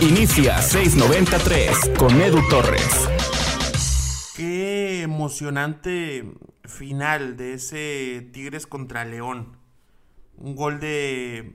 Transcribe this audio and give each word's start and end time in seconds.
Inicia 0.00 0.62
693 0.62 1.90
con 1.98 2.20
Edu 2.20 2.40
Torres. 2.48 3.08
Qué 4.36 5.02
emocionante 5.02 6.24
final 6.64 7.36
de 7.36 7.54
ese 7.54 8.30
Tigres 8.32 8.68
contra 8.68 9.04
León. 9.04 9.56
Un 10.36 10.54
gol 10.54 10.78
de, 10.78 11.54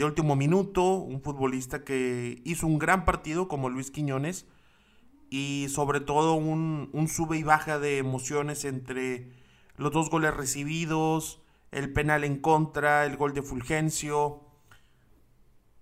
último 0.00 0.34
minuto, 0.34 0.94
un 0.94 1.22
futbolista 1.22 1.84
que 1.84 2.42
hizo 2.44 2.66
un 2.66 2.80
gran 2.80 3.04
partido 3.04 3.46
como 3.46 3.68
Luis 3.68 3.92
Quiñones 3.92 4.46
y 5.30 5.68
sobre 5.68 6.00
todo 6.00 6.34
un, 6.34 6.90
un 6.92 7.06
sube 7.06 7.38
y 7.38 7.44
baja 7.44 7.78
de 7.78 7.98
emociones 7.98 8.64
entre 8.64 9.30
los 9.76 9.92
dos 9.92 10.10
goles 10.10 10.34
recibidos, 10.34 11.40
el 11.70 11.92
penal 11.92 12.24
en 12.24 12.38
contra, 12.38 13.06
el 13.06 13.16
gol 13.16 13.34
de 13.34 13.42
Fulgencio. 13.42 14.49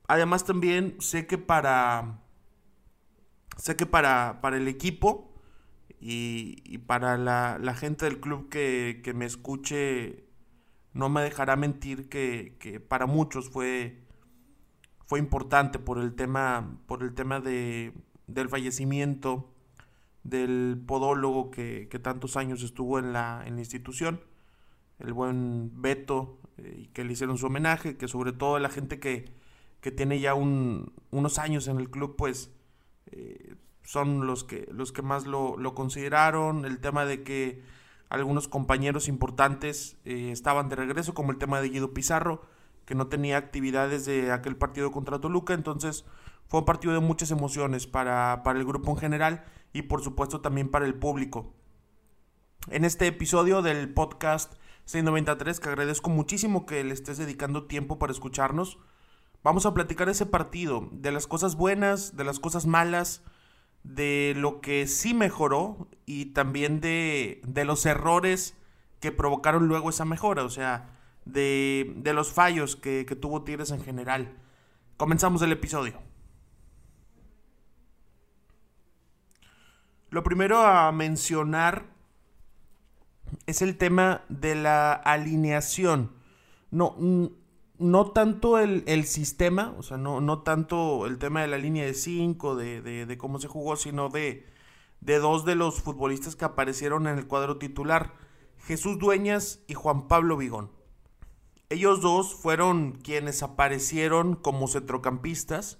Además 0.08 0.44
también 0.44 0.96
sé 0.98 1.26
que 1.26 1.38
para 1.38 2.18
sé 3.58 3.76
que 3.76 3.86
para, 3.86 4.40
para 4.40 4.56
el 4.56 4.68
equipo 4.68 5.34
y, 6.00 6.78
para 6.86 7.18
la, 7.18 7.74
gente 7.74 8.04
del 8.06 8.20
club 8.20 8.48
que, 8.48 9.12
me 9.14 9.26
escuche 9.26 10.24
no 10.94 11.08
me 11.08 11.22
dejará 11.22 11.56
mentir 11.56 12.08
que, 12.08 12.82
para 12.88 13.06
muchos 13.06 13.50
fue, 13.50 14.04
fue 15.06 15.18
importante 15.18 15.78
por 15.78 15.98
el 15.98 16.14
tema, 16.14 16.78
por 16.86 17.02
el 17.02 17.14
tema 17.14 17.40
de, 17.40 17.92
del 18.26 18.48
fallecimiento 18.48 19.52
del 20.22 20.80
podólogo 20.86 21.50
que, 21.50 21.86
tantos 22.02 22.36
años 22.36 22.62
estuvo 22.62 22.98
en 22.98 23.12
la, 23.12 23.42
en 23.44 23.56
la 23.56 23.60
institución, 23.60 24.20
el 25.00 25.12
buen 25.12 25.82
Beto, 25.82 26.38
eh, 26.58 26.82
y 26.82 26.86
que 26.88 27.04
le 27.04 27.12
hicieron 27.12 27.38
su 27.38 27.46
homenaje, 27.46 27.96
que 27.96 28.08
sobre 28.08 28.32
todo 28.32 28.58
la 28.58 28.68
gente 28.68 29.00
que, 29.00 29.32
tiene 29.90 30.20
ya 30.20 30.34
unos 30.34 31.38
años 31.38 31.68
en 31.68 31.78
el 31.78 31.90
club, 31.90 32.16
pues 32.16 32.50
eh, 33.06 33.56
son 33.82 34.26
los 34.26 34.44
que, 34.44 34.68
los 34.70 34.92
que 34.92 35.02
más 35.02 35.26
lo, 35.26 35.56
consideraron, 35.74 36.64
el 36.64 36.78
tema 36.78 37.04
de 37.04 37.22
que 37.22 37.62
algunos 38.10 38.48
compañeros 38.48 39.08
importantes 39.08 39.96
eh, 40.04 40.30
estaban 40.32 40.68
de 40.68 40.76
regreso, 40.76 41.14
como 41.14 41.30
el 41.32 41.38
tema 41.38 41.60
de 41.60 41.70
Guido 41.70 41.94
Pizarro, 41.94 42.42
que 42.84 42.94
no 42.94 43.06
tenía 43.06 43.36
actividades 43.36 44.04
de 44.04 44.32
aquel 44.32 44.56
partido 44.56 44.90
contra 44.90 45.20
Toluca, 45.20 45.54
entonces 45.54 46.04
fue 46.48 46.60
un 46.60 46.66
partido 46.66 46.94
de 46.94 47.00
muchas 47.00 47.30
emociones 47.30 47.86
para, 47.86 48.42
para 48.42 48.58
el 48.58 48.64
grupo 48.64 48.90
en 48.90 48.96
general 48.96 49.44
y 49.72 49.82
por 49.82 50.02
supuesto 50.02 50.40
también 50.40 50.70
para 50.70 50.86
el 50.86 50.94
público. 50.94 51.52
En 52.70 52.84
este 52.84 53.06
episodio 53.06 53.62
del 53.62 53.92
podcast 53.92 54.54
693, 54.84 55.60
que 55.60 55.68
agradezco 55.68 56.10
muchísimo 56.10 56.66
que 56.66 56.82
le 56.84 56.94
estés 56.94 57.18
dedicando 57.18 57.66
tiempo 57.66 57.98
para 57.98 58.12
escucharnos, 58.12 58.78
vamos 59.42 59.66
a 59.66 59.74
platicar 59.74 60.08
ese 60.08 60.26
partido, 60.26 60.88
de 60.92 61.12
las 61.12 61.26
cosas 61.26 61.56
buenas, 61.56 62.16
de 62.16 62.24
las 62.24 62.40
cosas 62.40 62.66
malas, 62.66 63.22
de 63.84 64.34
lo 64.36 64.60
que 64.60 64.86
sí 64.86 65.14
mejoró 65.14 65.88
y 66.04 66.26
también 66.26 66.80
de, 66.80 67.40
de 67.46 67.64
los 67.64 67.86
errores 67.86 68.56
que 69.00 69.12
provocaron 69.12 69.68
luego 69.68 69.90
esa 69.90 70.04
mejora, 70.04 70.44
o 70.44 70.50
sea, 70.50 70.90
de, 71.24 71.94
de 71.96 72.12
los 72.12 72.32
fallos 72.32 72.76
que, 72.76 73.06
que 73.06 73.16
tuvo 73.16 73.44
Tigres 73.44 73.70
en 73.70 73.82
general. 73.82 74.36
Comenzamos 74.96 75.42
el 75.42 75.52
episodio. 75.52 76.00
Lo 80.10 80.22
primero 80.22 80.58
a 80.58 80.90
mencionar 80.90 81.86
es 83.46 83.62
el 83.62 83.76
tema 83.76 84.22
de 84.28 84.54
la 84.54 84.92
alineación. 84.92 86.12
No, 86.70 86.96
no 87.78 88.10
tanto 88.10 88.58
el, 88.58 89.04
sistema, 89.04 89.74
o 89.78 89.82
sea, 89.82 89.96
no, 89.96 90.20
no, 90.20 90.42
tanto 90.42 91.06
el 91.06 91.18
tema 91.18 91.42
de 91.42 91.48
la 91.48 91.58
línea 91.58 91.84
de 91.84 91.94
5, 91.94 92.56
de, 92.56 93.16
cómo 93.18 93.38
se 93.38 93.48
jugó, 93.48 93.76
sino 93.76 94.08
de, 94.08 94.46
de 95.00 95.18
dos 95.18 95.44
de 95.44 95.54
los 95.54 95.80
futbolistas 95.80 96.36
que 96.36 96.44
aparecieron 96.44 97.06
en 97.06 97.18
el 97.18 97.26
cuadro 97.26 97.58
titular, 97.58 98.14
Jesús 98.58 98.98
Dueñas 98.98 99.60
y 99.68 99.74
Juan 99.74 100.08
Pablo 100.08 100.36
Vigón. 100.36 100.70
Ellos 101.70 102.00
dos 102.00 102.34
fueron 102.34 102.92
quienes 102.92 103.42
aparecieron 103.42 104.34
como 104.34 104.68
centrocampistas 104.68 105.78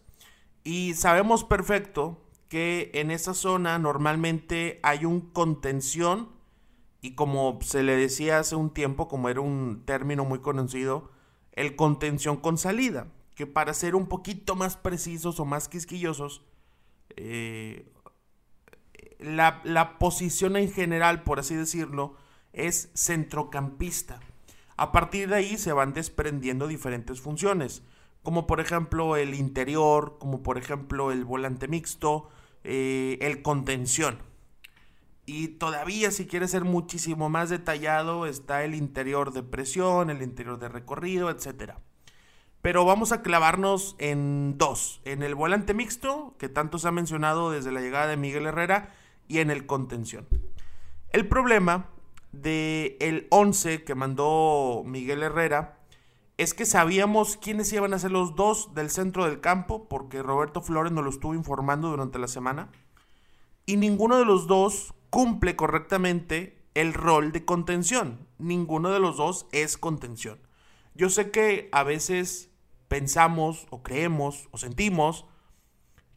y 0.62 0.94
sabemos 0.94 1.44
perfecto 1.44 2.20
que 2.48 2.90
en 2.94 3.10
esa 3.10 3.34
zona 3.34 3.78
normalmente 3.78 4.80
hay 4.82 5.04
un 5.04 5.20
contención 5.20 6.28
y 7.00 7.14
como 7.14 7.58
se 7.62 7.82
le 7.82 7.96
decía 7.96 8.38
hace 8.38 8.56
un 8.56 8.70
tiempo, 8.70 9.08
como 9.08 9.28
era 9.28 9.40
un 9.40 9.82
término 9.84 10.24
muy 10.24 10.40
conocido, 10.40 11.10
el 11.58 11.74
contención 11.74 12.36
con 12.36 12.56
salida, 12.56 13.08
que 13.34 13.46
para 13.46 13.74
ser 13.74 13.96
un 13.96 14.06
poquito 14.06 14.54
más 14.54 14.76
precisos 14.76 15.40
o 15.40 15.44
más 15.44 15.68
quisquillosos, 15.68 16.42
eh, 17.16 17.90
la, 19.18 19.60
la 19.64 19.98
posición 19.98 20.56
en 20.56 20.70
general, 20.70 21.24
por 21.24 21.40
así 21.40 21.56
decirlo, 21.56 22.14
es 22.52 22.90
centrocampista. 22.94 24.20
A 24.76 24.92
partir 24.92 25.28
de 25.28 25.34
ahí 25.34 25.58
se 25.58 25.72
van 25.72 25.92
desprendiendo 25.92 26.68
diferentes 26.68 27.20
funciones, 27.20 27.82
como 28.22 28.46
por 28.46 28.60
ejemplo 28.60 29.16
el 29.16 29.34
interior, 29.34 30.16
como 30.20 30.44
por 30.44 30.58
ejemplo 30.58 31.10
el 31.10 31.24
volante 31.24 31.66
mixto, 31.66 32.28
eh, 32.62 33.18
el 33.20 33.42
contención. 33.42 34.18
Y 35.28 35.48
todavía 35.48 36.10
si 36.10 36.26
quieres 36.26 36.52
ser 36.52 36.64
muchísimo 36.64 37.28
más 37.28 37.50
detallado 37.50 38.24
está 38.24 38.64
el 38.64 38.74
interior 38.74 39.34
de 39.34 39.42
presión, 39.42 40.08
el 40.08 40.22
interior 40.22 40.58
de 40.58 40.70
recorrido, 40.70 41.28
etc. 41.28 41.74
Pero 42.62 42.86
vamos 42.86 43.12
a 43.12 43.20
clavarnos 43.20 43.94
en 43.98 44.56
dos, 44.56 45.02
en 45.04 45.22
el 45.22 45.34
volante 45.34 45.74
mixto, 45.74 46.34
que 46.38 46.48
tanto 46.48 46.78
se 46.78 46.88
ha 46.88 46.92
mencionado 46.92 47.50
desde 47.50 47.72
la 47.72 47.82
llegada 47.82 48.06
de 48.06 48.16
Miguel 48.16 48.46
Herrera, 48.46 48.94
y 49.28 49.40
en 49.40 49.50
el 49.50 49.66
contención. 49.66 50.26
El 51.10 51.28
problema 51.28 51.90
de 52.32 52.96
el 52.98 53.26
11 53.28 53.84
que 53.84 53.94
mandó 53.94 54.82
Miguel 54.86 55.22
Herrera 55.22 55.78
es 56.38 56.54
que 56.54 56.64
sabíamos 56.64 57.36
quiénes 57.36 57.70
iban 57.74 57.92
a 57.92 57.98
ser 57.98 58.12
los 58.12 58.34
dos 58.34 58.72
del 58.74 58.88
centro 58.88 59.26
del 59.26 59.42
campo, 59.42 59.88
porque 59.90 60.22
Roberto 60.22 60.62
Flores 60.62 60.90
nos 60.90 61.04
lo 61.04 61.10
estuvo 61.10 61.34
informando 61.34 61.90
durante 61.90 62.18
la 62.18 62.28
semana, 62.28 62.70
y 63.66 63.76
ninguno 63.76 64.16
de 64.16 64.24
los 64.24 64.46
dos 64.46 64.94
cumple 65.10 65.56
correctamente 65.56 66.62
el 66.74 66.94
rol 66.94 67.32
de 67.32 67.44
contención. 67.44 68.26
Ninguno 68.38 68.90
de 68.90 69.00
los 69.00 69.16
dos 69.16 69.46
es 69.52 69.76
contención. 69.76 70.38
Yo 70.94 71.10
sé 71.10 71.30
que 71.30 71.68
a 71.72 71.82
veces 71.82 72.50
pensamos 72.88 73.66
o 73.70 73.82
creemos 73.82 74.48
o 74.50 74.58
sentimos 74.58 75.26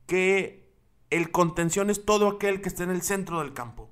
que 0.08 0.74
el 1.10 1.32
contención 1.32 1.90
es 1.90 2.06
todo 2.06 2.28
aquel 2.28 2.62
que 2.62 2.70
está 2.70 2.84
en 2.84 2.90
el 2.90 3.02
centro 3.02 3.40
del 3.40 3.54
campo. 3.54 3.90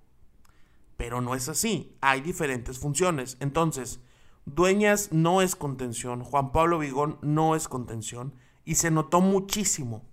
Pero 0.98 1.22
no 1.22 1.36
es 1.36 1.50
así. 1.50 1.96
Hay 2.02 2.22
diferentes 2.22 2.80
funciones. 2.80 3.38
Entonces, 3.40 4.02
Dueñas 4.46 5.12
no 5.12 5.42
es 5.42 5.56
contención, 5.56 6.24
Juan 6.24 6.52
Pablo 6.52 6.80
Vigón 6.80 7.20
no 7.22 7.56
es 7.56 7.68
contención 7.68 8.34
y 8.66 8.76
se 8.76 8.90
notó 8.90 9.22
muchísimo. 9.22 10.09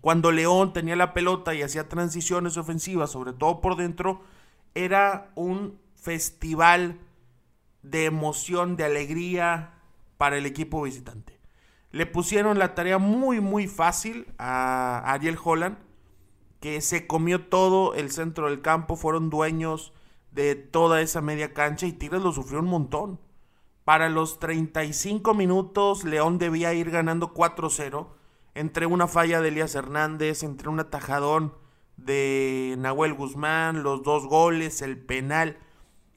Cuando 0.00 0.32
León 0.32 0.72
tenía 0.72 0.96
la 0.96 1.14
pelota 1.14 1.54
y 1.54 1.62
hacía 1.62 1.88
transiciones 1.88 2.56
ofensivas, 2.56 3.10
sobre 3.10 3.32
todo 3.32 3.60
por 3.60 3.76
dentro, 3.76 4.22
era 4.74 5.30
un 5.34 5.78
festival 5.94 6.98
de 7.82 8.04
emoción, 8.04 8.76
de 8.76 8.84
alegría 8.84 9.74
para 10.18 10.36
el 10.36 10.46
equipo 10.46 10.82
visitante. 10.82 11.38
Le 11.92 12.04
pusieron 12.06 12.58
la 12.58 12.74
tarea 12.74 12.98
muy 12.98 13.40
muy 13.40 13.68
fácil 13.68 14.26
a 14.38 14.98
Ariel 15.12 15.38
Holland, 15.42 15.78
que 16.60 16.80
se 16.80 17.06
comió 17.06 17.46
todo 17.46 17.94
el 17.94 18.10
centro 18.10 18.48
del 18.50 18.60
campo, 18.60 18.96
fueron 18.96 19.30
dueños 19.30 19.92
de 20.32 20.54
toda 20.56 21.00
esa 21.00 21.20
media 21.20 21.54
cancha 21.54 21.86
y 21.86 21.92
Tigres 21.92 22.22
lo 22.22 22.32
sufrió 22.32 22.60
un 22.60 22.66
montón. 22.66 23.20
Para 23.84 24.08
los 24.08 24.40
35 24.40 25.32
minutos 25.32 26.04
León 26.04 26.38
debía 26.38 26.74
ir 26.74 26.90
ganando 26.90 27.32
4-0 27.32 28.08
entre 28.56 28.86
una 28.86 29.06
falla 29.06 29.42
de 29.42 29.48
Elías 29.48 29.74
Hernández, 29.74 30.42
entre 30.42 30.70
un 30.70 30.80
atajadón 30.80 31.54
de 31.98 32.74
Nahuel 32.78 33.12
Guzmán, 33.12 33.82
los 33.82 34.02
dos 34.02 34.26
goles, 34.26 34.80
el 34.80 34.96
penal. 34.96 35.58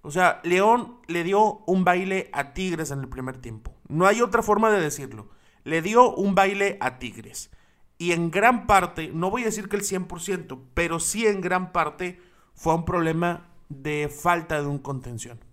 O 0.04 0.10
sea, 0.10 0.40
León 0.46 1.00
le 1.08 1.26
dio 1.26 1.58
un 1.68 1.84
baile 1.84 2.30
a 2.32 2.54
Tigres 2.54 2.92
en 2.92 3.02
el 3.02 3.10
primer 3.10 3.38
tiempo. 3.38 3.76
No 3.90 4.08
hay 4.08 4.22
otra 4.22 4.42
forma 4.42 4.72
de 4.72 4.80
decirlo. 4.80 5.28
Le 5.66 5.82
dio 5.82 6.16
un 6.16 6.34
baile 6.34 6.78
a 6.80 6.98
Tigres. 6.98 7.52
Y 7.98 8.14
en 8.14 8.32
gran 8.32 8.68
parte, 8.68 9.12
no 9.14 9.30
voy 9.30 9.42
a 9.42 9.46
decir 9.48 9.68
que 9.68 9.76
el 9.76 9.84
100%, 9.84 10.62
pero 10.74 11.02
sí 11.02 11.28
en 11.28 11.42
gran 11.42 11.74
parte 11.74 12.22
fue 12.54 12.74
un 12.74 12.86
problema 12.86 13.50
de 13.68 14.08
falta 14.08 14.62
de 14.62 14.68
un 14.68 14.80
contención. 14.80 15.44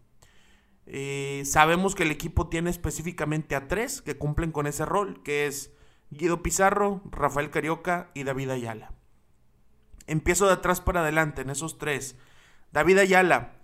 Eh, 0.87 1.43
sabemos 1.47 1.97
que 1.97 2.05
el 2.05 2.13
equipo 2.13 2.49
tiene 2.49 2.71
específicamente 2.71 3.57
a 3.57 3.67
tres 3.67 4.03
que 4.03 4.17
cumplen 4.17 4.53
con 4.53 4.69
ese 4.69 4.85
rol, 4.85 5.21
que 5.25 5.49
es 5.49 5.73
Guido 6.11 6.43
Pizarro, 6.43 7.03
Rafael 7.11 7.51
Carioca 7.51 8.11
y 8.15 8.25
David 8.25 8.51
Ayala. 8.51 8.93
Empiezo 10.07 10.47
de 10.47 10.53
atrás 10.53 10.81
para 10.81 11.01
adelante 11.01 11.43
en 11.43 11.51
esos 11.51 11.79
tres. 11.79 12.17
David 12.73 12.99
Ayala, 12.99 13.55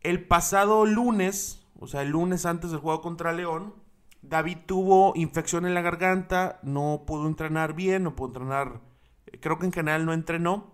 el 0.00 0.24
pasado 0.26 0.86
lunes, 0.86 1.66
o 1.78 1.86
sea, 1.86 2.02
el 2.02 2.10
lunes 2.10 2.46
antes 2.46 2.70
del 2.70 2.80
juego 2.80 3.00
contra 3.00 3.32
León, 3.32 3.74
David 4.22 4.58
tuvo 4.66 5.12
infección 5.16 5.66
en 5.66 5.74
la 5.74 5.82
garganta, 5.82 6.60
no 6.62 7.04
pudo 7.06 7.26
entrenar 7.26 7.74
bien, 7.74 8.04
no 8.04 8.16
pudo 8.16 8.28
entrenar, 8.28 8.80
creo 9.40 9.58
que 9.58 9.66
en 9.66 9.72
general 9.72 10.06
no 10.06 10.12
entrenó. 10.12 10.72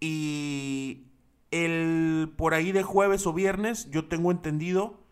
Y 0.00 1.08
el 1.50 2.32
por 2.36 2.54
ahí 2.54 2.72
de 2.72 2.82
jueves 2.82 3.26
o 3.26 3.32
viernes, 3.32 3.90
yo 3.90 4.08
tengo 4.08 4.30
entendido 4.30 5.03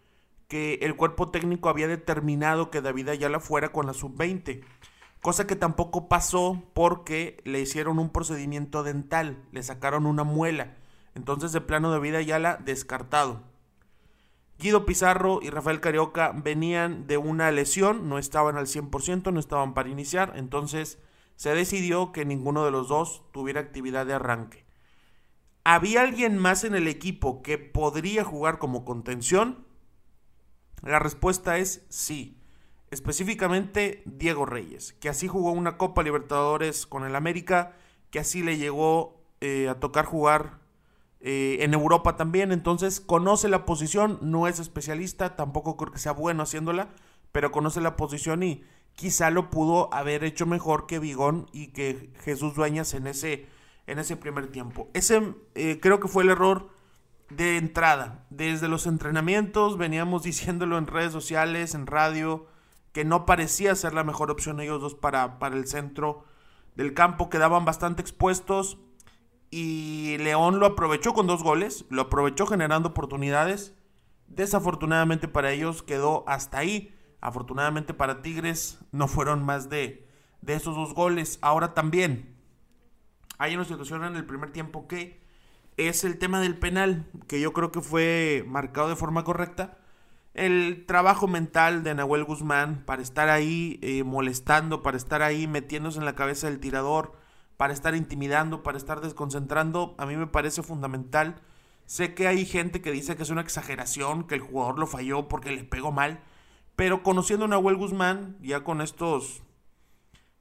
que 0.53 0.75
el 0.83 0.97
cuerpo 0.97 1.31
técnico 1.31 1.71
había 1.71 1.89
determinado 1.89 2.71
que 2.71 2.83
David 2.83 3.09
Ayala 3.09 3.41
fuera 3.41 3.73
con 3.73 3.87
la 3.87 3.95
sub-20. 3.95 4.63
Cosa 5.23 5.47
que 5.47 5.57
tampoco 5.57 6.11
pasó 6.11 6.63
porque 6.75 7.41
le 7.45 7.59
hicieron 7.59 7.99
un 7.99 8.11
procedimiento 8.11 8.83
dental, 8.83 9.43
le 9.51 9.63
sacaron 9.63 10.05
una 10.05 10.25
muela. 10.25 10.77
Entonces, 11.15 11.53
de 11.53 11.63
plano 11.63 11.91
de 11.91 12.01
vida 12.01 12.19
Ayala 12.19 12.59
descartado. 12.63 13.41
Guido 14.59 14.85
Pizarro 14.85 15.41
y 15.41 15.49
Rafael 15.49 15.81
Carioca 15.81 16.33
venían 16.33 17.07
de 17.07 17.17
una 17.17 17.51
lesión, 17.51 18.11
no 18.11 18.19
estaban 18.19 18.59
al 18.59 18.67
100%, 18.67 19.33
no 19.33 19.41
estaban 19.41 19.73
para 19.73 19.89
iniciar, 19.89 20.35
entonces 20.37 20.99
se 21.37 21.55
decidió 21.55 22.13
que 22.13 22.27
ninguno 22.27 22.63
de 22.67 22.73
los 22.73 22.89
dos 22.89 23.23
tuviera 23.33 23.63
actividad 23.63 24.05
de 24.05 24.13
arranque. 24.13 24.67
¿Había 25.65 26.03
alguien 26.03 26.37
más 26.37 26.63
en 26.65 26.75
el 26.75 26.89
equipo 26.89 27.43
que 27.43 27.57
podría 27.57 28.23
jugar 28.23 28.59
como 28.59 28.85
contención? 28.85 29.72
La 30.83 30.99
respuesta 30.99 31.59
es 31.59 31.85
sí. 31.89 32.37
Específicamente 32.91 34.03
Diego 34.05 34.45
Reyes, 34.45 34.93
que 34.95 35.09
así 35.09 35.27
jugó 35.27 35.53
una 35.53 35.79
Copa 35.79 36.03
Libertadores 36.03 36.87
con 36.87 37.05
el 37.05 37.17
América, 37.17 37.75
que 38.11 38.19
así 38.19 38.43
le 38.43 38.59
llegó 38.59 39.25
eh, 39.41 39.69
a 39.69 39.81
tocar 39.81 40.05
jugar 40.05 40.61
eh, 41.21 41.59
en 41.61 41.73
Europa 41.73 42.17
también, 42.17 42.53
entonces 42.53 43.01
conoce 43.01 43.49
la 43.49 43.65
posición, 43.65 44.19
no 44.21 44.49
es 44.49 44.59
especialista, 44.59 45.37
tampoco 45.37 45.77
creo 45.77 45.93
que 45.93 45.99
sea 45.99 46.13
bueno 46.13 46.43
haciéndola, 46.43 46.91
pero 47.31 47.53
conoce 47.53 47.81
la 47.81 47.97
posición 47.97 48.43
y 48.43 48.65
quizá 48.95 49.31
lo 49.31 49.49
pudo 49.49 49.93
haber 49.95 50.25
hecho 50.25 50.47
mejor 50.47 50.87
que 50.87 50.99
Vigón 50.99 51.47
y 51.53 51.69
que 51.69 52.11
Jesús 52.25 52.55
Dueñas 52.55 52.93
en 52.93 53.07
ese, 53.07 53.47
en 53.87 54.01
ese 54.01 54.17
primer 54.17 54.49
tiempo. 54.49 54.91
Ese 54.95 55.35
eh, 55.55 55.79
creo 55.81 56.01
que 56.01 56.09
fue 56.09 56.25
el 56.25 56.31
error 56.31 56.71
de 57.37 57.57
entrada. 57.57 58.25
Desde 58.31 58.69
los 58.69 58.87
entrenamientos 58.87 59.79
veníamos 59.79 60.23
diciéndolo 60.25 60.79
en 60.79 60.87
redes 60.87 61.13
sociales, 61.13 61.75
en 61.75 61.87
radio, 61.87 62.47
que 62.93 63.05
no 63.05 63.27
parecía 63.27 63.75
ser 63.75 63.95
la 63.95 64.05
mejor 64.05 64.31
opción 64.31 64.61
ellos 64.61 64.81
dos 64.81 64.95
para, 64.95 65.39
para 65.39 65.57
el 65.57 65.67
centro 65.67 66.25
del 66.75 66.95
campo, 66.95 67.31
quedaban 67.31 67.65
bastante 67.65 68.03
expuestos 68.03 68.79
y 69.51 70.17
León 70.19 70.59
lo 70.59 70.67
aprovechó 70.67 71.13
con 71.13 71.27
dos 71.27 71.43
goles, 71.43 71.85
lo 71.91 72.03
aprovechó 72.03 72.47
generando 72.47 72.91
oportunidades. 72.91 73.75
Desafortunadamente 74.27 75.29
para 75.29 75.53
ellos 75.53 75.83
quedó 75.83 76.25
hasta 76.27 76.59
ahí. 76.59 76.95
Afortunadamente 77.21 77.93
para 77.93 78.23
Tigres 78.23 78.79
no 78.93 79.09
fueron 79.09 79.45
más 79.45 79.69
de, 79.69 80.09
de 80.41 80.55
esos 80.55 80.75
dos 80.75 80.95
goles. 80.95 81.39
Ahora 81.43 81.75
también 81.75 82.35
hay 83.39 83.55
una 83.55 83.65
situación 83.65 84.05
en 84.05 84.17
el 84.17 84.25
primer 84.25 84.53
tiempo 84.53 84.89
que 84.89 85.22
es 85.77 86.05
el 86.05 86.19
tema 86.19 86.41
del 86.41 86.59
penal, 86.59 87.07
que 87.29 87.41
yo 87.41 87.53
creo 87.53 87.73
que 87.73 87.81
fue 87.81 88.45
marcado 88.47 88.89
de 88.89 88.97
forma 88.97 89.25
correcta. 89.25 89.79
El 90.35 90.85
trabajo 90.87 91.29
mental 91.29 91.83
de 91.83 91.95
Nahuel 91.95 92.25
Guzmán 92.25 92.85
para 92.87 93.03
estar 93.03 93.29
ahí 93.29 93.79
eh, 93.83 94.03
molestando, 94.03 94.83
para 94.83 94.97
estar 94.97 95.23
ahí 95.23 95.47
metiéndose 95.47 95.99
en 95.99 96.07
la 96.07 96.15
cabeza 96.15 96.49
del 96.49 96.61
tirador, 96.61 97.13
para 97.57 97.73
estar 97.75 97.95
intimidando, 97.95 98.63
para 98.63 98.79
estar 98.79 99.01
desconcentrando, 99.01 99.95
a 99.99 100.07
mí 100.07 100.17
me 100.17 100.27
parece 100.27 100.63
fundamental. 100.63 101.41
Sé 101.87 102.15
que 102.15 102.27
hay 102.27 102.47
gente 102.47 102.81
que 102.81 102.93
dice 102.93 103.17
que 103.17 103.23
es 103.23 103.31
una 103.31 103.43
exageración, 103.43 104.27
que 104.27 104.35
el 104.35 104.41
jugador 104.41 104.79
lo 104.79 104.87
falló 104.87 105.29
porque 105.29 105.51
le 105.53 105.65
pegó 105.65 105.93
mal, 105.93 106.21
pero 106.77 107.03
conociendo 107.03 107.45
a 107.45 107.49
Nahuel 107.49 107.77
Guzmán, 107.77 108.37
ya 108.41 108.65
con 108.65 108.81
estos, 108.81 109.43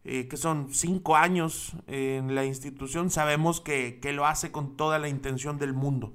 eh, 0.04 0.28
que 0.28 0.38
son 0.38 0.74
cinco 0.74 1.16
años 1.16 1.74
en 1.88 2.36
la 2.36 2.46
institución, 2.46 3.10
sabemos 3.10 3.62
que, 3.62 4.00
que 4.02 4.14
lo 4.14 4.26
hace 4.26 4.52
con 4.52 4.78
toda 4.78 5.00
la 5.00 5.10
intención 5.10 5.58
del 5.58 5.74
mundo. 5.74 6.14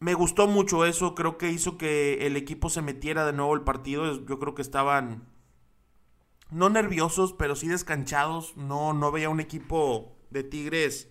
Me 0.00 0.14
gustó 0.14 0.48
mucho 0.48 0.84
eso, 0.84 1.14
creo 1.14 1.38
que 1.38 1.50
hizo 1.50 1.78
que 1.78 2.26
el 2.26 2.36
equipo 2.36 2.68
se 2.68 2.82
metiera 2.82 3.24
de 3.24 3.32
nuevo 3.32 3.54
el 3.54 3.62
partido, 3.62 4.26
yo 4.26 4.38
creo 4.38 4.54
que 4.54 4.62
estaban 4.62 5.32
no 6.52 6.68
nerviosos, 6.68 7.32
pero 7.32 7.56
sí 7.56 7.66
descanchados. 7.66 8.56
No, 8.56 8.92
no 8.92 9.10
veía 9.10 9.30
un 9.30 9.40
equipo 9.40 10.16
de 10.30 10.44
Tigres 10.44 11.08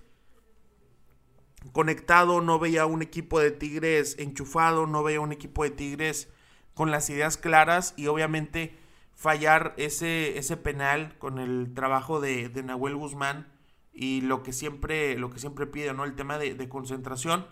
conectado, 1.74 2.42
no 2.42 2.60
veía 2.60 2.86
un 2.86 3.02
equipo 3.02 3.40
de 3.40 3.52
Tigres 3.52 4.16
enchufado, 4.20 4.88
no 4.88 5.04
veía 5.04 5.20
un 5.20 5.32
equipo 5.32 5.64
de 5.64 5.72
Tigres 5.72 6.30
con 6.74 6.92
las 6.92 7.10
ideas 7.10 7.38
claras 7.38 7.94
y 7.98 8.08
obviamente 8.08 8.78
fallar 9.22 9.76
ese, 9.78 10.40
ese 10.40 10.58
penal 10.58 11.16
con 11.20 11.38
el 11.38 11.76
trabajo 11.76 12.20
de, 12.20 12.50
de 12.50 12.64
Nahuel 12.64 12.96
Guzmán 12.96 13.54
y 13.94 14.22
lo 14.22 14.42
que 14.42 14.52
siempre, 14.52 15.16
lo 15.16 15.30
que 15.30 15.38
siempre 15.38 15.68
pide, 15.68 15.94
¿no? 15.94 16.06
El 16.06 16.16
tema 16.16 16.40
de, 16.40 16.70
concentración. 16.70 17.46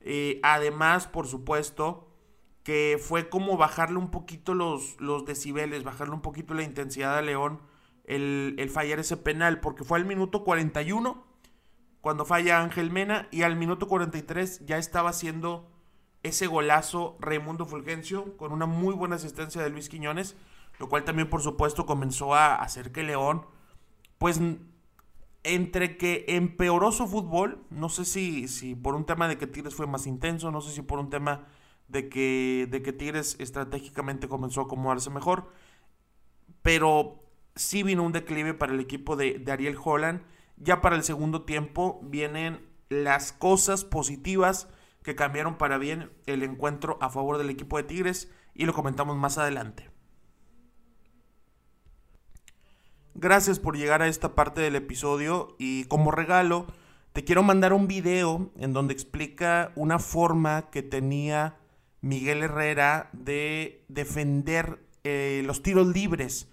Eh, 0.00 0.38
además, 0.44 1.08
por 1.08 1.26
supuesto, 1.26 2.08
que 2.62 3.00
fue 3.02 3.28
como 3.28 3.56
bajarle 3.56 3.98
un 3.98 4.12
poquito 4.12 4.54
los, 4.54 4.94
los 5.00 5.24
decibeles, 5.24 5.82
bajarle 5.82 6.14
un 6.14 6.22
poquito 6.22 6.54
la 6.54 6.62
intensidad 6.62 7.18
a 7.18 7.22
León 7.22 7.62
el, 8.04 8.54
el 8.56 8.70
fallar 8.70 9.00
ese 9.00 9.16
penal, 9.16 9.58
porque 9.58 9.82
fue 9.82 9.98
al 9.98 10.04
minuto 10.04 10.44
41 10.44 11.26
cuando 12.00 12.26
falla 12.26 12.62
Ángel 12.62 12.92
Mena 12.92 13.26
y 13.32 13.42
al 13.42 13.56
minuto 13.56 13.88
43 13.88 14.66
ya 14.66 14.78
estaba 14.78 15.10
haciendo 15.10 15.68
ese 16.22 16.46
golazo 16.46 17.16
Raimundo 17.18 17.66
Fulgencio 17.66 18.36
con 18.36 18.52
una 18.52 18.66
muy 18.66 18.94
buena 18.94 19.16
asistencia 19.16 19.62
de 19.62 19.70
Luis 19.70 19.88
Quiñones, 19.88 20.36
lo 20.78 20.88
cual 20.88 21.04
también 21.04 21.28
por 21.28 21.42
supuesto 21.42 21.86
comenzó 21.86 22.34
a 22.34 22.56
hacer 22.56 22.92
que 22.92 23.02
León 23.02 23.46
pues 24.18 24.40
entre 25.44 25.96
que 25.96 26.24
empeoró 26.28 26.92
su 26.92 27.06
fútbol, 27.06 27.64
no 27.70 27.88
sé 27.88 28.04
si, 28.04 28.48
si 28.48 28.74
por 28.74 28.94
un 28.94 29.06
tema 29.06 29.28
de 29.28 29.38
que 29.38 29.46
Tigres 29.46 29.74
fue 29.74 29.86
más 29.86 30.06
intenso, 30.06 30.50
no 30.50 30.60
sé 30.60 30.72
si 30.72 30.82
por 30.82 30.98
un 30.98 31.10
tema 31.10 31.46
de 31.86 32.08
que, 32.08 32.68
de 32.70 32.82
que 32.82 32.92
Tigres 32.92 33.36
estratégicamente 33.38 34.28
comenzó 34.28 34.60
a 34.60 34.64
acomodarse 34.64 35.10
mejor. 35.10 35.50
Pero 36.62 37.22
sí 37.54 37.82
vino 37.82 38.02
un 38.02 38.12
declive 38.12 38.52
para 38.52 38.74
el 38.74 38.80
equipo 38.80 39.16
de, 39.16 39.38
de 39.38 39.52
Ariel 39.52 39.78
Holland. 39.82 40.22
Ya 40.56 40.80
para 40.80 40.96
el 40.96 41.04
segundo 41.04 41.42
tiempo 41.42 42.00
vienen 42.02 42.66
las 42.88 43.32
cosas 43.32 43.84
positivas 43.84 44.68
que 45.02 45.14
cambiaron 45.14 45.56
para 45.56 45.78
bien 45.78 46.10
el 46.26 46.42
encuentro 46.42 46.98
a 47.00 47.10
favor 47.10 47.38
del 47.38 47.50
equipo 47.50 47.76
de 47.76 47.84
Tigres 47.84 48.30
y 48.54 48.66
lo 48.66 48.74
comentamos 48.74 49.16
más 49.16 49.38
adelante. 49.38 49.97
Gracias 53.20 53.58
por 53.58 53.76
llegar 53.76 54.00
a 54.00 54.06
esta 54.06 54.36
parte 54.36 54.60
del 54.60 54.76
episodio 54.76 55.56
y 55.58 55.86
como 55.86 56.12
regalo 56.12 56.68
te 57.12 57.24
quiero 57.24 57.42
mandar 57.42 57.72
un 57.72 57.88
video 57.88 58.52
en 58.56 58.72
donde 58.72 58.94
explica 58.94 59.72
una 59.74 59.98
forma 59.98 60.70
que 60.70 60.84
tenía 60.84 61.56
Miguel 62.00 62.44
Herrera 62.44 63.10
de 63.12 63.84
defender 63.88 64.86
eh, 65.02 65.42
los 65.44 65.64
tiros 65.64 65.88
libres. 65.88 66.48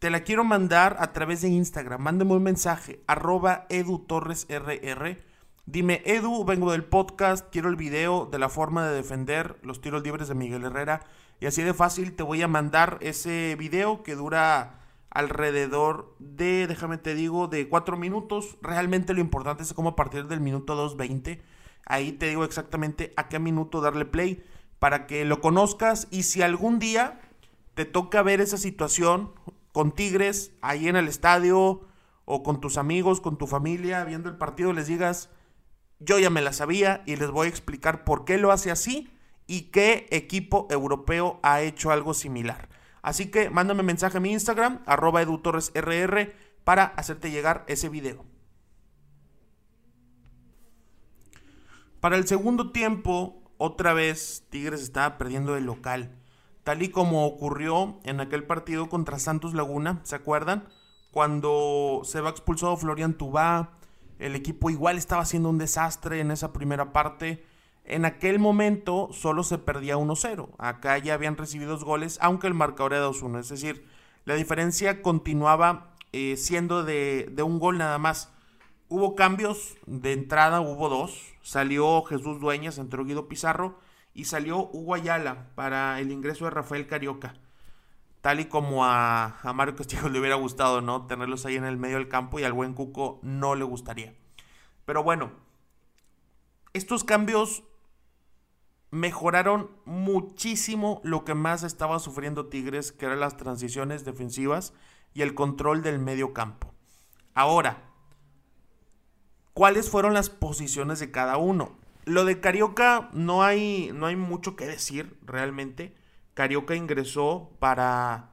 Te 0.00 0.10
la 0.10 0.24
quiero 0.24 0.42
mandar 0.42 0.96
a 0.98 1.12
través 1.12 1.42
de 1.42 1.50
Instagram. 1.50 2.02
Mándeme 2.02 2.32
un 2.32 2.42
mensaje, 2.42 3.04
arroba 3.06 3.66
edutorresrr. 3.68 5.18
Dime, 5.66 6.02
Edu, 6.04 6.44
vengo 6.44 6.72
del 6.72 6.82
podcast, 6.82 7.48
quiero 7.52 7.68
el 7.68 7.76
video 7.76 8.26
de 8.26 8.40
la 8.40 8.48
forma 8.48 8.88
de 8.88 8.96
defender 8.96 9.60
los 9.62 9.80
tiros 9.80 10.02
libres 10.02 10.26
de 10.26 10.34
Miguel 10.34 10.64
Herrera. 10.64 11.04
Y 11.38 11.46
así 11.46 11.62
de 11.62 11.74
fácil 11.74 12.16
te 12.16 12.24
voy 12.24 12.42
a 12.42 12.48
mandar 12.48 12.98
ese 13.02 13.54
video 13.56 14.02
que 14.02 14.16
dura 14.16 14.79
alrededor 15.10 16.14
de, 16.18 16.66
déjame 16.66 16.98
te 16.98 17.14
digo, 17.14 17.48
de 17.48 17.68
cuatro 17.68 17.96
minutos. 17.96 18.56
Realmente 18.62 19.14
lo 19.14 19.20
importante 19.20 19.62
es 19.62 19.74
como 19.74 19.90
a 19.90 19.96
partir 19.96 20.26
del 20.26 20.40
minuto 20.40 20.76
2.20 20.76 21.40
Ahí 21.90 22.12
te 22.12 22.28
digo 22.28 22.44
exactamente 22.44 23.12
a 23.16 23.28
qué 23.28 23.40
minuto 23.40 23.80
darle 23.80 24.04
play 24.04 24.44
para 24.78 25.08
que 25.08 25.24
lo 25.24 25.40
conozcas 25.40 26.06
y 26.12 26.22
si 26.22 26.40
algún 26.40 26.78
día 26.78 27.20
te 27.74 27.84
toca 27.84 28.22
ver 28.22 28.40
esa 28.40 28.58
situación 28.58 29.32
con 29.72 29.90
Tigres 29.90 30.52
ahí 30.62 30.86
en 30.86 30.94
el 30.94 31.08
estadio 31.08 31.88
o 32.26 32.42
con 32.44 32.60
tus 32.60 32.78
amigos, 32.78 33.20
con 33.20 33.38
tu 33.38 33.48
familia 33.48 34.04
viendo 34.04 34.28
el 34.28 34.36
partido, 34.36 34.72
les 34.72 34.86
digas, 34.86 35.30
yo 35.98 36.20
ya 36.20 36.30
me 36.30 36.42
la 36.42 36.52
sabía 36.52 37.02
y 37.06 37.16
les 37.16 37.32
voy 37.32 37.46
a 37.46 37.50
explicar 37.50 38.04
por 38.04 38.24
qué 38.24 38.38
lo 38.38 38.52
hace 38.52 38.70
así 38.70 39.10
y 39.48 39.62
qué 39.72 40.06
equipo 40.12 40.68
europeo 40.70 41.40
ha 41.42 41.60
hecho 41.60 41.90
algo 41.90 42.14
similar. 42.14 42.68
Así 43.02 43.30
que 43.30 43.50
mándame 43.50 43.82
mensaje 43.82 44.18
a 44.18 44.20
mi 44.20 44.32
Instagram, 44.32 44.82
arroba 44.86 45.22
edutorresrr, 45.22 46.34
para 46.64 46.84
hacerte 46.84 47.30
llegar 47.30 47.64
ese 47.68 47.88
video. 47.88 48.24
Para 52.00 52.16
el 52.16 52.26
segundo 52.26 52.70
tiempo, 52.72 53.42
otra 53.58 53.92
vez 53.92 54.46
Tigres 54.48 54.80
estaba 54.82 55.18
perdiendo 55.18 55.56
el 55.56 55.64
local. 55.64 56.16
Tal 56.64 56.82
y 56.82 56.90
como 56.90 57.26
ocurrió 57.26 58.00
en 58.04 58.20
aquel 58.20 58.44
partido 58.44 58.88
contra 58.88 59.18
Santos 59.18 59.54
Laguna, 59.54 60.00
¿se 60.02 60.16
acuerdan? 60.16 60.68
Cuando 61.10 62.02
se 62.04 62.20
va 62.20 62.30
expulsado 62.30 62.76
Florian 62.76 63.14
Tubá, 63.14 63.72
el 64.18 64.36
equipo 64.36 64.70
igual 64.70 64.96
estaba 64.96 65.22
haciendo 65.22 65.48
un 65.48 65.58
desastre 65.58 66.20
en 66.20 66.30
esa 66.30 66.52
primera 66.52 66.92
parte. 66.92 67.44
En 67.84 68.04
aquel 68.04 68.38
momento 68.38 69.08
solo 69.12 69.42
se 69.42 69.58
perdía 69.58 69.96
1-0. 69.96 70.50
Acá 70.58 70.98
ya 70.98 71.14
habían 71.14 71.36
recibido 71.36 71.72
dos 71.72 71.84
goles, 71.84 72.18
aunque 72.20 72.46
el 72.46 72.54
marcador 72.54 72.92
era 72.92 73.06
2-1. 73.06 73.40
Es 73.40 73.48
decir, 73.48 73.86
la 74.24 74.34
diferencia 74.34 75.02
continuaba 75.02 75.94
eh, 76.12 76.36
siendo 76.36 76.84
de, 76.84 77.28
de 77.32 77.42
un 77.42 77.58
gol 77.58 77.78
nada 77.78 77.98
más. 77.98 78.32
Hubo 78.88 79.14
cambios 79.14 79.76
de 79.86 80.12
entrada, 80.12 80.60
hubo 80.60 80.88
dos. 80.88 81.34
Salió 81.42 82.02
Jesús 82.02 82.40
Dueñas, 82.40 82.78
entró 82.78 83.04
Guido 83.04 83.28
Pizarro 83.28 83.78
y 84.14 84.24
salió 84.24 84.68
Hugo 84.72 84.94
Ayala 84.94 85.46
para 85.54 86.00
el 86.00 86.10
ingreso 86.10 86.44
de 86.44 86.50
Rafael 86.50 86.86
Carioca. 86.86 87.34
Tal 88.20 88.40
y 88.40 88.46
como 88.46 88.84
a, 88.84 89.38
a 89.40 89.52
Mario 89.52 89.76
Castillo 89.76 90.08
le 90.10 90.18
hubiera 90.18 90.36
gustado, 90.36 90.80
¿no? 90.80 91.06
Tenerlos 91.06 91.46
ahí 91.46 91.56
en 91.56 91.64
el 91.64 91.76
medio 91.76 91.96
del 91.96 92.08
campo 92.08 92.38
y 92.38 92.44
al 92.44 92.52
buen 92.52 92.74
Cuco 92.74 93.20
no 93.22 93.54
le 93.54 93.64
gustaría. 93.64 94.14
Pero 94.84 95.02
bueno, 95.02 95.30
estos 96.72 97.04
cambios 97.04 97.62
mejoraron 98.90 99.70
muchísimo 99.84 101.00
lo 101.04 101.24
que 101.24 101.34
más 101.34 101.62
estaba 101.62 101.98
sufriendo 101.98 102.46
Tigres, 102.46 102.92
que 102.92 103.06
eran 103.06 103.20
las 103.20 103.36
transiciones 103.36 104.04
defensivas 104.04 104.72
y 105.14 105.22
el 105.22 105.34
control 105.34 105.82
del 105.82 105.98
medio 105.98 106.32
campo. 106.32 106.72
Ahora, 107.34 107.90
cuáles 109.54 109.90
fueron 109.90 110.14
las 110.14 110.30
posiciones 110.30 110.98
de 110.98 111.10
cada 111.10 111.36
uno. 111.36 111.78
Lo 112.04 112.24
de 112.24 112.40
Carioca 112.40 113.10
no 113.12 113.42
hay, 113.42 113.90
no 113.94 114.06
hay 114.06 114.16
mucho 114.16 114.56
que 114.56 114.66
decir 114.66 115.18
realmente. 115.22 115.94
Carioca 116.34 116.74
ingresó 116.74 117.50
para, 117.58 118.30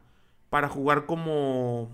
para 0.50 0.70
jugar 0.70 1.06
como 1.06 1.90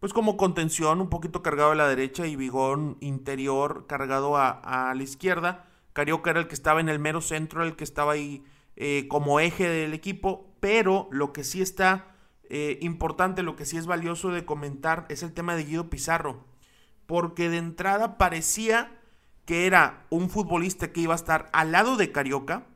pues 0.00 0.14
como 0.14 0.38
contención, 0.38 1.02
un 1.02 1.10
poquito 1.10 1.42
cargado 1.42 1.72
a 1.72 1.74
la 1.74 1.86
derecha 1.86 2.26
y 2.26 2.34
Bigón 2.34 2.96
interior 3.00 3.86
cargado 3.86 4.36
a, 4.36 4.92
la 4.94 5.02
izquierda. 5.02 5.66
Carioca 5.92 6.30
era 6.30 6.40
el 6.40 6.48
que 6.48 6.54
estaba 6.54 6.80
en 6.80 6.88
el 6.88 6.98
mero 6.98 7.20
centro, 7.20 7.62
el 7.62 7.76
que 7.76 7.84
estaba 7.84 8.12
ahí 8.12 8.44
eh, 8.76 9.06
como 9.08 9.40
eje 9.40 9.68
del 9.68 9.94
equipo, 9.94 10.54
pero 10.60 11.08
lo 11.10 11.32
que 11.32 11.44
sí 11.44 11.60
está 11.60 12.14
eh, 12.48 12.78
importante, 12.80 13.42
lo 13.42 13.56
que 13.56 13.64
sí 13.64 13.76
es 13.76 13.86
valioso 13.86 14.30
de 14.30 14.44
comentar 14.44 15.06
es 15.08 15.22
el 15.22 15.32
tema 15.32 15.56
de 15.56 15.64
Guido 15.64 15.90
Pizarro 15.90 16.50
porque 17.10 17.48
de 17.48 17.56
entrada 17.56 18.18
parecía 18.18 18.96
que 19.44 19.66
era 19.66 20.06
un 20.10 20.30
futbolista 20.30 20.92
que 20.92 21.00
iba 21.00 21.12
a 21.12 21.16
estar 21.16 21.50
al 21.52 21.72
lado 21.72 21.96
de 21.96 22.12
Carioca, 22.12 22.68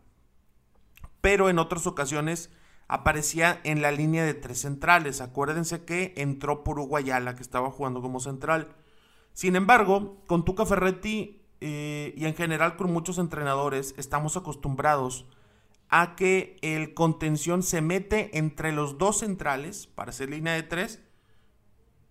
pero 1.21 1.49
en 1.49 1.61
otras 1.61 1.87
ocasiones 1.87 2.51
aparecía 2.89 3.61
en 3.63 3.81
la 3.81 3.93
línea 3.93 4.25
de 4.25 4.35
tres 4.35 4.63
centrales. 4.63 5.21
Acuérdense 5.21 5.85
que 5.85 6.15
entró 6.17 6.65
por 6.65 6.81
Uruguayala, 6.81 7.37
que 7.37 7.45
estaba 7.45 7.71
jugando 7.71 8.03
como 8.03 8.19
central. 8.19 8.75
Sin 9.35 9.55
embargo, 9.55 10.21
con 10.27 10.45
Tuca 10.45 10.67
Ferretti 10.67 11.44
eh, 11.67 12.13
y 12.15 12.27
en 12.27 12.35
general 12.35 12.77
con 12.77 12.93
muchos 12.93 13.17
entrenadores, 13.17 13.95
estamos 13.97 14.37
acostumbrados 14.37 15.25
a 15.89 16.15
que 16.15 16.59
el 16.61 16.93
contención 16.93 17.63
se 17.63 17.81
mete 17.81 18.37
entre 18.37 18.73
los 18.73 18.99
dos 18.99 19.21
centrales 19.21 19.87
para 19.87 20.11
hacer 20.11 20.29
línea 20.29 20.53
de 20.53 20.63
tres 20.63 21.01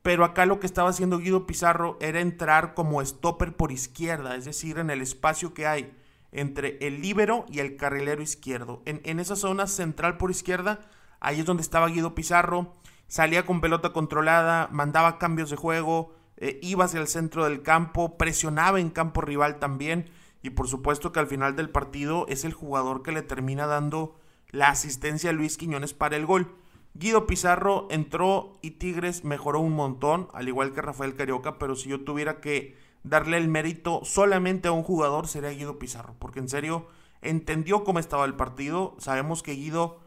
pero 0.03 0.25
acá 0.25 0.45
lo 0.45 0.59
que 0.59 0.67
estaba 0.67 0.89
haciendo 0.89 1.17
Guido 1.17 1.47
Pizarro 1.47 1.97
era 2.01 2.19
entrar 2.19 2.73
como 2.73 3.03
stopper 3.03 3.55
por 3.55 3.71
izquierda, 3.71 4.35
es 4.35 4.43
decir, 4.45 4.77
en 4.77 4.89
el 4.89 5.01
espacio 5.01 5.53
que 5.53 5.65
hay 5.65 5.95
entre 6.33 6.77
el 6.85 7.01
líbero 7.01 7.45
y 7.49 7.59
el 7.59 7.77
carrilero 7.77 8.21
izquierdo. 8.21 8.81
En, 8.85 9.19
esa 9.19 9.37
zona 9.37 9.65
central 9.65 10.17
por 10.17 10.29
izquierda, 10.29 10.81
ahí 11.21 11.39
es 11.39 11.45
donde 11.45 11.63
estaba 11.63 11.87
Guido 11.87 12.15
Pizarro, 12.15 12.73
salía 13.07 13.45
con 13.45 13.61
pelota 13.61 13.93
controlada, 13.93 14.67
mandaba 14.71 15.19
cambios 15.19 15.49
de 15.49 15.55
juego, 15.55 16.13
eh, 16.37 16.59
iba 16.61 16.85
hacia 16.85 16.99
el 16.99 17.07
centro 17.07 17.45
del 17.45 17.61
campo, 17.61 18.17
presionaba 18.17 18.79
en 18.79 18.89
campo 18.89 19.21
rival 19.21 19.59
también, 19.59 20.09
y 20.41 20.51
por 20.51 20.67
supuesto 20.67 21.11
que 21.11 21.19
al 21.19 21.27
final 21.27 21.55
del 21.55 21.69
partido 21.69 22.25
es 22.27 22.43
el 22.43 22.53
jugador 22.53 23.01
que 23.01 23.11
le 23.11 23.21
termina 23.21 23.65
dando 23.65 24.19
la 24.51 24.69
asistencia 24.69 25.29
a 25.29 25.33
Luis 25.33 25.57
Quiñones 25.57 25.93
para 25.93 26.15
el 26.15 26.25
gol. 26.25 26.55
Guido 26.95 27.25
Pizarro 27.25 27.87
entró 27.89 28.53
y 28.61 28.71
Tigres 28.71 29.23
mejoró 29.23 29.59
un 29.59 29.73
montón, 29.73 30.27
al 30.33 30.47
igual 30.47 30.73
que 30.73 30.81
Rafael 30.81 31.15
Carioca, 31.15 31.57
pero 31.57 31.75
si 31.75 31.89
yo 31.89 32.01
tuviera 32.01 32.39
que 32.39 32.77
darle 33.03 33.37
el 33.37 33.47
mérito 33.47 34.01
solamente 34.03 34.67
a 34.67 34.71
un 34.71 34.83
jugador 34.83 35.27
sería 35.27 35.49
Guido 35.49 35.79
Pizarro, 35.79 36.15
porque 36.19 36.39
en 36.39 36.49
serio 36.49 36.87
entendió 37.21 37.83
cómo 37.83 37.99
estaba 37.99 38.25
el 38.25 38.35
partido. 38.35 38.95
Sabemos 38.99 39.43
que 39.43 39.53
Guido 39.53 39.99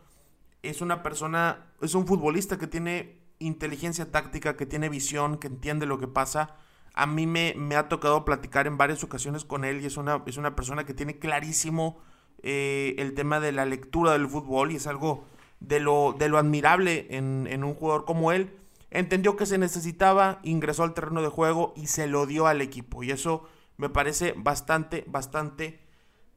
es 0.62 0.80
una 0.80 1.02
persona, 1.02 1.72
es 1.80 1.94
un 1.94 2.06
futbolista 2.06 2.58
que 2.58 2.66
tiene 2.66 3.25
inteligencia 3.38 4.10
táctica, 4.10 4.56
que 4.56 4.66
tiene 4.66 4.88
visión, 4.88 5.38
que 5.38 5.48
entiende 5.48 5.86
lo 5.86 5.98
que 5.98 6.08
pasa. 6.08 6.56
A 6.94 7.06
mí 7.06 7.26
me, 7.26 7.54
me 7.56 7.76
ha 7.76 7.88
tocado 7.88 8.24
platicar 8.24 8.66
en 8.66 8.78
varias 8.78 9.04
ocasiones 9.04 9.44
con 9.44 9.64
él 9.64 9.82
y 9.82 9.86
es 9.86 9.96
una, 9.96 10.22
es 10.26 10.36
una 10.36 10.56
persona 10.56 10.84
que 10.84 10.94
tiene 10.94 11.18
clarísimo 11.18 12.00
eh, 12.42 12.94
el 12.98 13.14
tema 13.14 13.40
de 13.40 13.52
la 13.52 13.64
lectura 13.64 14.12
del 14.12 14.28
fútbol 14.28 14.70
y 14.70 14.76
es 14.76 14.86
algo 14.86 15.26
de 15.60 15.80
lo, 15.80 16.14
de 16.18 16.28
lo 16.28 16.38
admirable 16.38 17.06
en, 17.10 17.64
un 17.64 17.74
jugador 17.74 18.04
como 18.04 18.32
él. 18.32 18.56
Entendió 18.90 19.36
que 19.36 19.46
se 19.46 19.58
necesitaba, 19.58 20.40
ingresó 20.42 20.84
al 20.84 20.94
terreno 20.94 21.22
de 21.22 21.28
juego 21.28 21.74
y 21.76 21.88
se 21.88 22.06
lo 22.06 22.26
dio 22.26 22.46
al 22.46 22.60
equipo. 22.60 23.02
Y 23.02 23.10
eso 23.10 23.48
me 23.76 23.88
parece 23.88 24.34
bastante, 24.36 25.04
bastante 25.06 25.80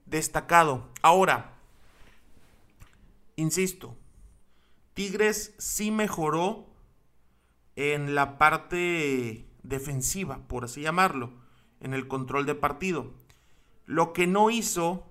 destacado. 0.05 0.89
Ahora, 1.01 1.57
insisto, 3.35 3.95
Tigres 4.93 5.53
sí 5.57 5.91
mejoró 5.91 6.68
en 7.79 8.13
la 8.13 8.37
parte 8.37 9.47
defensiva, 9.63 10.45
por 10.49 10.65
así 10.65 10.81
llamarlo, 10.81 11.31
en 11.79 11.93
el 11.93 12.09
control 12.09 12.45
de 12.45 12.53
partido. 12.53 13.13
Lo 13.85 14.11
que 14.11 14.27
no 14.27 14.49
hizo 14.49 15.07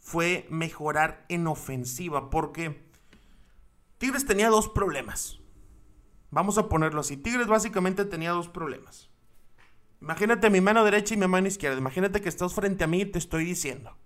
fue 0.00 0.48
mejorar 0.50 1.24
en 1.28 1.46
ofensiva, 1.46 2.28
porque 2.28 2.84
Tigres 3.98 4.26
tenía 4.26 4.50
dos 4.50 4.68
problemas. 4.68 5.38
Vamos 6.32 6.58
a 6.58 6.68
ponerlo 6.68 7.00
así. 7.00 7.16
Tigres 7.16 7.46
básicamente 7.46 8.04
tenía 8.04 8.32
dos 8.32 8.48
problemas. 8.48 9.08
Imagínate 10.00 10.50
mi 10.50 10.60
mano 10.60 10.84
derecha 10.84 11.14
y 11.14 11.18
mi 11.18 11.28
mano 11.28 11.46
izquierda. 11.46 11.78
Imagínate 11.78 12.20
que 12.20 12.28
estás 12.28 12.52
frente 12.52 12.82
a 12.82 12.88
mí 12.88 13.02
y 13.02 13.06
te 13.06 13.20
estoy 13.20 13.44
diciendo. 13.44 13.96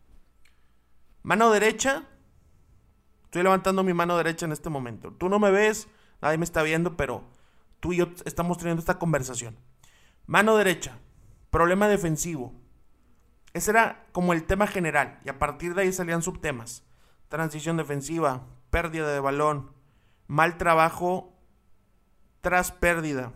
Mano 1.23 1.50
derecha. 1.50 2.07
Estoy 3.25 3.43
levantando 3.43 3.83
mi 3.83 3.95
mano 3.95 4.19
derecha 4.19 4.45
en 4.45 4.52
este 4.52 4.69
momento. 4.69 5.12
Tú 5.14 5.31
no 5.31 5.38
me 5.38 5.50
ves, 5.50 5.88
nadie 6.21 6.37
me 6.37 6.45
está 6.45 6.62
viendo, 6.62 6.95
pero 6.97 7.25
tú 7.80 7.92
y 7.92 7.99
yo 7.99 8.08
estamos 8.25 8.58
teniendo 8.58 8.80
esta 8.80 8.99
conversación. 8.99 9.56
Mano 10.26 10.56
derecha. 10.56 10.99
Problema 11.50 11.88
defensivo. 11.88 12.52
Ese 13.54 13.70
era 13.70 14.06
como 14.12 14.32
el 14.32 14.44
tema 14.44 14.66
general. 14.66 15.18
Y 15.25 15.28
a 15.28 15.38
partir 15.38 15.75
de 15.75 15.82
ahí 15.82 15.92
salían 15.92 16.23
subtemas. 16.23 16.85
Transición 17.28 17.76
defensiva, 17.76 18.47
pérdida 18.70 19.12
de 19.12 19.20
balón, 19.20 19.73
mal 20.26 20.58
trabajo 20.58 21.35
tras 22.40 22.70
pérdida, 22.70 23.32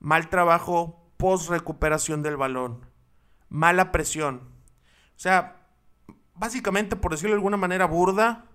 mal 0.00 0.28
trabajo 0.28 1.10
post 1.16 1.50
recuperación 1.50 2.22
del 2.22 2.36
balón, 2.36 2.86
mala 3.48 3.92
presión. 3.92 4.40
O 5.16 5.18
sea, 5.18 5.66
básicamente, 6.34 6.96
por 6.96 7.12
decirlo 7.12 7.34
de 7.34 7.38
alguna 7.38 7.56
manera 7.56 7.86
burda, 7.86 8.46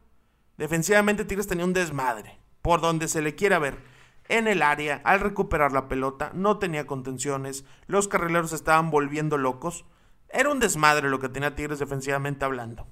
defensivamente 0.57 1.25
Tigres 1.25 1.47
tenía 1.47 1.65
un 1.65 1.73
desmadre, 1.73 2.39
por 2.61 2.81
donde 2.81 3.07
se 3.07 3.21
le 3.21 3.35
quiera 3.35 3.59
ver. 3.59 3.90
En 4.31 4.47
el 4.47 4.61
área, 4.61 5.01
al 5.03 5.19
recuperar 5.19 5.73
la 5.73 5.89
pelota, 5.89 6.31
no 6.33 6.57
tenía 6.57 6.87
contenciones, 6.87 7.65
los 7.87 8.07
carrileros 8.07 8.53
estaban 8.53 8.89
volviendo 8.89 9.37
locos. 9.37 9.83
Era 10.29 10.49
un 10.49 10.61
desmadre 10.61 11.09
lo 11.09 11.19
que 11.19 11.27
tenía 11.27 11.53
Tigres 11.53 11.79
defensivamente 11.79 12.45
hablando. 12.45 12.87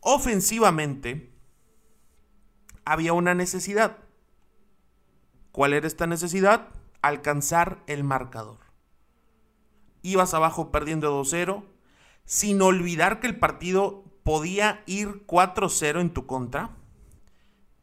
Ofensivamente, 0.00 1.32
había 2.84 3.14
una 3.14 3.34
necesidad. 3.34 3.96
¿Cuál 5.52 5.72
era 5.72 5.86
esta 5.86 6.06
necesidad? 6.06 6.68
Alcanzar 7.00 7.82
el 7.86 8.04
marcador. 8.04 8.58
Ibas 10.02 10.34
abajo 10.34 10.70
perdiendo 10.70 11.18
2-0, 11.18 11.64
sin 12.26 12.60
olvidar 12.60 13.20
que 13.20 13.26
el 13.26 13.38
partido 13.38 14.04
podía 14.22 14.82
ir 14.84 15.24
4-0 15.26 15.98
en 15.98 16.12
tu 16.12 16.26
contra. 16.26 16.76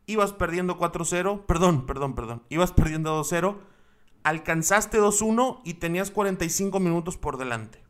Ibas 0.07 0.31
perdiendo 0.31 0.79
4-0, 0.79 1.45
perdón, 1.45 1.85
perdón, 1.85 2.15
perdón. 2.15 2.43
Ibas 2.47 2.71
perdiendo 2.71 3.21
2-0, 3.21 3.57
alcanzaste 4.23 4.99
2-1 4.99 5.61
y 5.65 5.75
tenías 5.75 6.11
45 6.11 6.79
minutos 6.79 7.17
por 7.17 7.37
delante. 7.37 7.83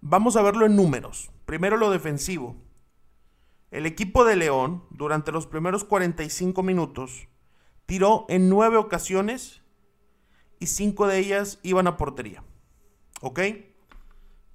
Vamos 0.00 0.36
a 0.36 0.42
verlo 0.42 0.64
en 0.64 0.74
números. 0.74 1.30
Primero 1.44 1.76
lo 1.76 1.90
defensivo. 1.90 2.56
El 3.70 3.84
equipo 3.84 4.24
de 4.24 4.36
León, 4.36 4.84
durante 4.90 5.30
los 5.30 5.46
primeros 5.46 5.84
45 5.84 6.62
minutos, 6.62 7.28
tiró 7.84 8.24
en 8.30 8.48
nueve 8.48 8.78
ocasiones 8.78 9.62
y 10.58 10.68
cinco 10.68 11.06
de 11.06 11.18
ellas 11.18 11.58
iban 11.62 11.86
a 11.86 11.98
portería. 11.98 12.42
¿Ok? 13.20 13.40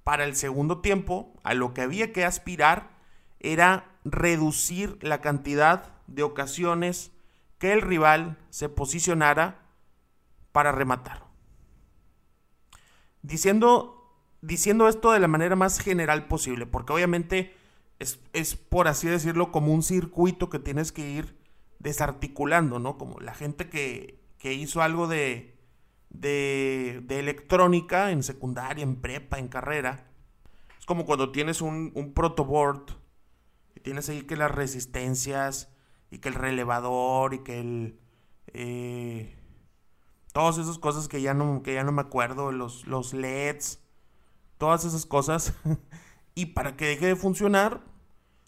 Para 0.02 0.24
el 0.24 0.34
segundo 0.34 0.80
tiempo, 0.80 1.34
a 1.44 1.54
lo 1.54 1.72
que 1.72 1.82
había 1.82 2.12
que 2.12 2.24
aspirar 2.24 2.98
era 3.38 3.98
reducir 4.04 4.98
la 5.02 5.20
cantidad 5.20 5.93
de 6.06 6.22
ocasiones 6.22 7.12
que 7.58 7.72
el 7.72 7.82
rival 7.82 8.38
se 8.50 8.68
posicionara 8.68 9.62
para 10.52 10.72
rematar. 10.72 11.24
Diciendo 13.22 13.94
diciendo 14.46 14.88
esto 14.88 15.12
de 15.12 15.20
la 15.20 15.28
manera 15.28 15.56
más 15.56 15.80
general 15.80 16.26
posible, 16.28 16.66
porque 16.66 16.92
obviamente 16.92 17.54
es, 17.98 18.20
es, 18.34 18.56
por 18.56 18.88
así 18.88 19.08
decirlo, 19.08 19.50
como 19.50 19.72
un 19.72 19.82
circuito 19.82 20.50
que 20.50 20.58
tienes 20.58 20.92
que 20.92 21.08
ir 21.08 21.38
desarticulando, 21.78 22.78
¿no? 22.78 22.98
Como 22.98 23.20
la 23.20 23.34
gente 23.34 23.68
que, 23.70 24.20
que 24.38 24.52
hizo 24.52 24.82
algo 24.82 25.06
de, 25.06 25.56
de, 26.10 27.02
electrónica 27.08 28.10
en 28.10 28.22
secundaria, 28.22 28.82
en 28.82 28.96
prepa, 28.96 29.38
en 29.38 29.48
carrera. 29.48 30.10
Es 30.78 30.84
como 30.84 31.06
cuando 31.06 31.32
tienes 31.32 31.62
un, 31.62 31.92
un 31.94 32.12
protoboard 32.12 32.98
y 33.74 33.80
tienes 33.80 34.10
ahí 34.10 34.22
que 34.22 34.36
las 34.36 34.50
resistencias 34.50 35.73
y 36.14 36.18
que 36.18 36.28
el 36.28 36.36
relevador 36.36 37.34
y 37.34 37.40
que 37.40 37.60
el... 37.60 37.98
Eh, 38.52 39.36
todas 40.32 40.58
esas 40.58 40.78
cosas 40.78 41.08
que 41.08 41.20
ya 41.20 41.34
no, 41.34 41.62
que 41.64 41.74
ya 41.74 41.82
no 41.82 41.90
me 41.90 42.02
acuerdo, 42.02 42.52
los, 42.52 42.86
los 42.86 43.12
LEDs, 43.12 43.80
todas 44.56 44.84
esas 44.84 45.06
cosas. 45.06 45.54
y 46.36 46.46
para 46.46 46.76
que 46.76 46.86
deje 46.86 47.06
de 47.06 47.16
funcionar, 47.16 47.80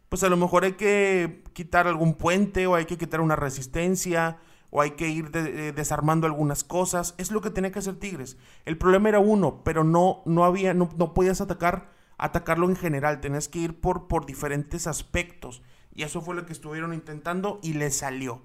pues 0.08 0.22
a 0.22 0.28
lo 0.28 0.36
mejor 0.36 0.62
hay 0.64 0.74
que 0.74 1.42
quitar 1.54 1.88
algún 1.88 2.14
puente 2.14 2.68
o 2.68 2.76
hay 2.76 2.84
que 2.84 2.98
quitar 2.98 3.20
una 3.20 3.34
resistencia 3.34 4.38
o 4.70 4.80
hay 4.80 4.92
que 4.92 5.08
ir 5.08 5.32
desarmando 5.32 6.28
algunas 6.28 6.62
cosas. 6.62 7.16
Es 7.18 7.32
lo 7.32 7.40
que 7.40 7.50
tenía 7.50 7.72
que 7.72 7.80
hacer 7.80 7.96
Tigres. 7.96 8.36
El 8.64 8.78
problema 8.78 9.08
era 9.08 9.18
uno, 9.18 9.62
pero 9.64 9.82
no, 9.82 10.22
no 10.24 10.44
había, 10.44 10.72
no, 10.72 10.88
no 10.96 11.14
podías 11.14 11.40
atacar, 11.40 11.90
atacarlo 12.16 12.68
en 12.68 12.76
general. 12.76 13.20
Tenías 13.20 13.48
que 13.48 13.58
ir 13.58 13.80
por, 13.80 14.06
por 14.06 14.24
diferentes 14.24 14.86
aspectos. 14.86 15.62
Y 15.96 16.02
eso 16.02 16.20
fue 16.20 16.34
lo 16.34 16.44
que 16.44 16.52
estuvieron 16.52 16.92
intentando 16.92 17.58
y 17.62 17.72
le 17.72 17.90
salió. 17.90 18.42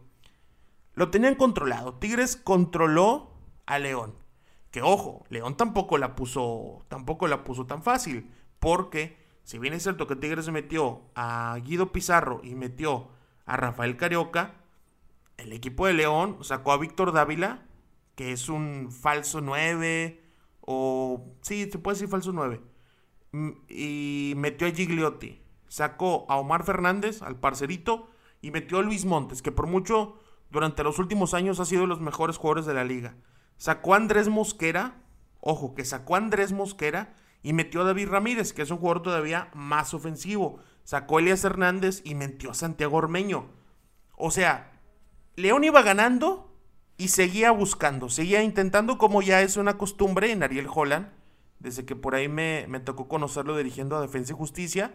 Lo 0.94 1.12
tenían 1.12 1.36
controlado. 1.36 1.96
Tigres 1.96 2.38
controló 2.38 3.34
a 3.66 3.78
León. 3.78 4.16
Que 4.72 4.82
ojo, 4.82 5.26
León 5.30 5.58
tampoco 5.58 5.98
la 5.98 6.16
puso, 6.16 6.86
tampoco 6.88 7.28
la 7.28 7.44
puso 7.44 7.66
tan 7.66 7.84
fácil, 7.84 8.32
porque 8.60 9.18
si 9.44 9.60
bien 9.60 9.74
es 9.74 9.84
cierto 9.84 10.08
que 10.08 10.16
Tigres 10.16 10.50
metió 10.50 11.02
a 11.14 11.58
Guido 11.62 11.92
Pizarro 11.92 12.40
y 12.42 12.56
metió 12.56 13.10
a 13.46 13.58
Rafael 13.58 13.98
Carioca, 13.98 14.54
el 15.36 15.52
equipo 15.52 15.88
de 15.88 15.94
León 15.94 16.38
sacó 16.44 16.72
a 16.72 16.78
Víctor 16.78 17.12
Dávila, 17.12 17.66
que 18.16 18.32
es 18.32 18.48
un 18.48 18.94
falso 18.94 19.42
9, 19.42 20.24
o 20.62 21.36
sí, 21.42 21.70
se 21.70 21.80
puede 21.80 21.96
decir 21.96 22.08
falso 22.08 22.32
9, 22.32 22.62
mm, 23.34 23.50
y 23.68 24.34
metió 24.38 24.68
a 24.68 24.72
Gigliotti. 24.72 25.41
Sacó 25.72 26.26
a 26.28 26.36
Omar 26.36 26.66
Fernández, 26.66 27.22
al 27.22 27.38
parcerito, 27.38 28.10
y 28.42 28.52
metió 28.52 28.80
a 28.80 28.82
Luis 28.82 29.06
Montes, 29.06 29.42
que 29.42 29.54
por 29.54 29.68
mucho 29.68 30.20
durante 30.50 30.84
los 30.84 31.00
últimos 31.00 31.34
años 31.34 31.62
ha 31.62 31.66
sido 31.66 31.84
de 31.84 31.88
los 31.88 32.02
mejores 32.02 32.36
jugadores 32.36 32.66
de 32.66 32.74
la 32.74 32.84
liga. 32.84 33.16
Sacó 33.56 33.94
a 33.94 33.98
Andrés 33.98 34.28
Mosquera, 34.28 35.02
ojo, 35.40 35.74
que 35.74 35.86
sacó 35.86 36.16
a 36.16 36.18
Andrés 36.18 36.52
Mosquera 36.52 37.16
y 37.42 37.54
metió 37.54 37.80
a 37.80 37.84
David 37.86 38.10
Ramírez, 38.10 38.52
que 38.52 38.64
es 38.64 38.70
un 38.70 38.80
jugador 38.80 39.02
todavía 39.02 39.50
más 39.54 39.94
ofensivo. 39.94 40.60
Sacó 40.84 41.16
a 41.16 41.22
Elias 41.22 41.46
Hernández 41.46 42.02
y 42.04 42.16
metió 42.16 42.52
a 42.52 42.54
Santiago 42.54 42.98
Ormeño. 42.98 43.46
O 44.18 44.30
sea, 44.30 44.74
León 45.38 45.64
iba 45.64 45.82
ganando 45.84 46.54
y 46.98 47.08
seguía 47.08 47.52
buscando, 47.52 48.10
seguía 48.10 48.44
intentando, 48.44 48.98
como 48.98 49.22
ya 49.22 49.42
es 49.42 49.56
una 49.56 49.78
costumbre 49.78 50.34
en 50.34 50.44
Ariel 50.44 50.68
Holland, 50.70 51.14
desde 51.60 51.86
que 51.86 51.96
por 51.96 52.14
ahí 52.14 52.28
me, 52.28 52.66
me 52.68 52.82
tocó 52.82 53.08
conocerlo 53.08 53.56
dirigiendo 53.56 53.96
a 53.96 54.02
Defensa 54.02 54.34
y 54.34 54.36
Justicia. 54.36 54.94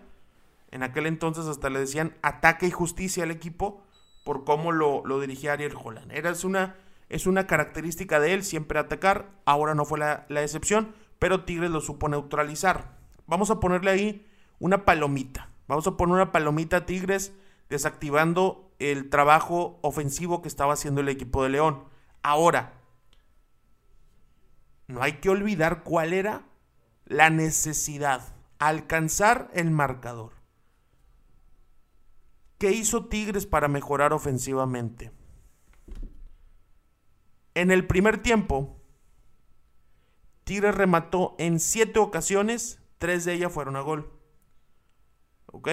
En 0.70 0.82
aquel 0.82 1.06
entonces 1.06 1.46
hasta 1.46 1.70
le 1.70 1.80
decían 1.80 2.16
ataque 2.22 2.66
y 2.66 2.70
justicia 2.70 3.24
al 3.24 3.30
equipo 3.30 3.82
por 4.24 4.44
cómo 4.44 4.72
lo, 4.72 5.02
lo 5.06 5.20
dirigía 5.20 5.52
Ariel 5.52 5.76
Holland. 5.76 6.10
Era 6.12 6.32
una 6.44 6.76
es 7.08 7.26
una 7.26 7.46
característica 7.46 8.18
de 8.20 8.34
él 8.34 8.44
siempre 8.44 8.78
atacar. 8.78 9.30
Ahora 9.44 9.74
no 9.74 9.84
fue 9.84 9.98
la, 9.98 10.26
excepción, 10.28 10.94
pero 11.18 11.44
Tigres 11.44 11.70
lo 11.70 11.80
supo 11.80 12.08
neutralizar. 12.08 12.96
Vamos 13.26 13.50
a 13.50 13.60
ponerle 13.60 13.90
ahí 13.90 14.26
una 14.58 14.84
palomita. 14.84 15.50
Vamos 15.68 15.86
a 15.86 15.96
poner 15.96 16.14
una 16.14 16.32
palomita 16.32 16.78
a 16.78 16.86
Tigres 16.86 17.32
desactivando 17.68 18.72
el 18.78 19.08
trabajo 19.08 19.78
ofensivo 19.82 20.42
que 20.42 20.48
estaba 20.48 20.74
haciendo 20.74 21.00
el 21.00 21.08
equipo 21.08 21.42
de 21.42 21.50
León. 21.50 21.84
Ahora, 22.22 22.74
no 24.88 25.02
hay 25.02 25.14
que 25.14 25.30
olvidar 25.30 25.82
cuál 25.82 26.12
era 26.12 26.42
la 27.04 27.30
necesidad. 27.30 28.34
Alcanzar 28.58 29.50
el 29.52 29.70
marcador. 29.70 30.32
¿Qué 32.58 32.72
hizo 32.72 33.06
Tigres 33.06 33.46
para 33.46 33.68
mejorar 33.68 34.12
ofensivamente? 34.12 35.12
En 37.54 37.70
el 37.70 37.86
primer 37.86 38.22
tiempo, 38.22 38.80
Tigres 40.44 40.74
remató 40.74 41.34
en 41.38 41.60
siete 41.60 41.98
ocasiones, 41.98 42.80
tres 42.98 43.24
de 43.24 43.34
ellas 43.34 43.52
fueron 43.52 43.76
a 43.76 43.80
gol. 43.80 44.12
¿Ok? 45.46 45.68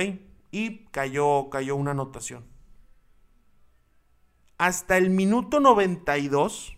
Y 0.51 0.85
cayó, 0.85 1.49
cayó 1.49 1.75
una 1.75 1.91
anotación. 1.91 2.45
Hasta 4.57 4.97
el 4.97 5.09
minuto 5.09 5.59
92, 5.59 6.77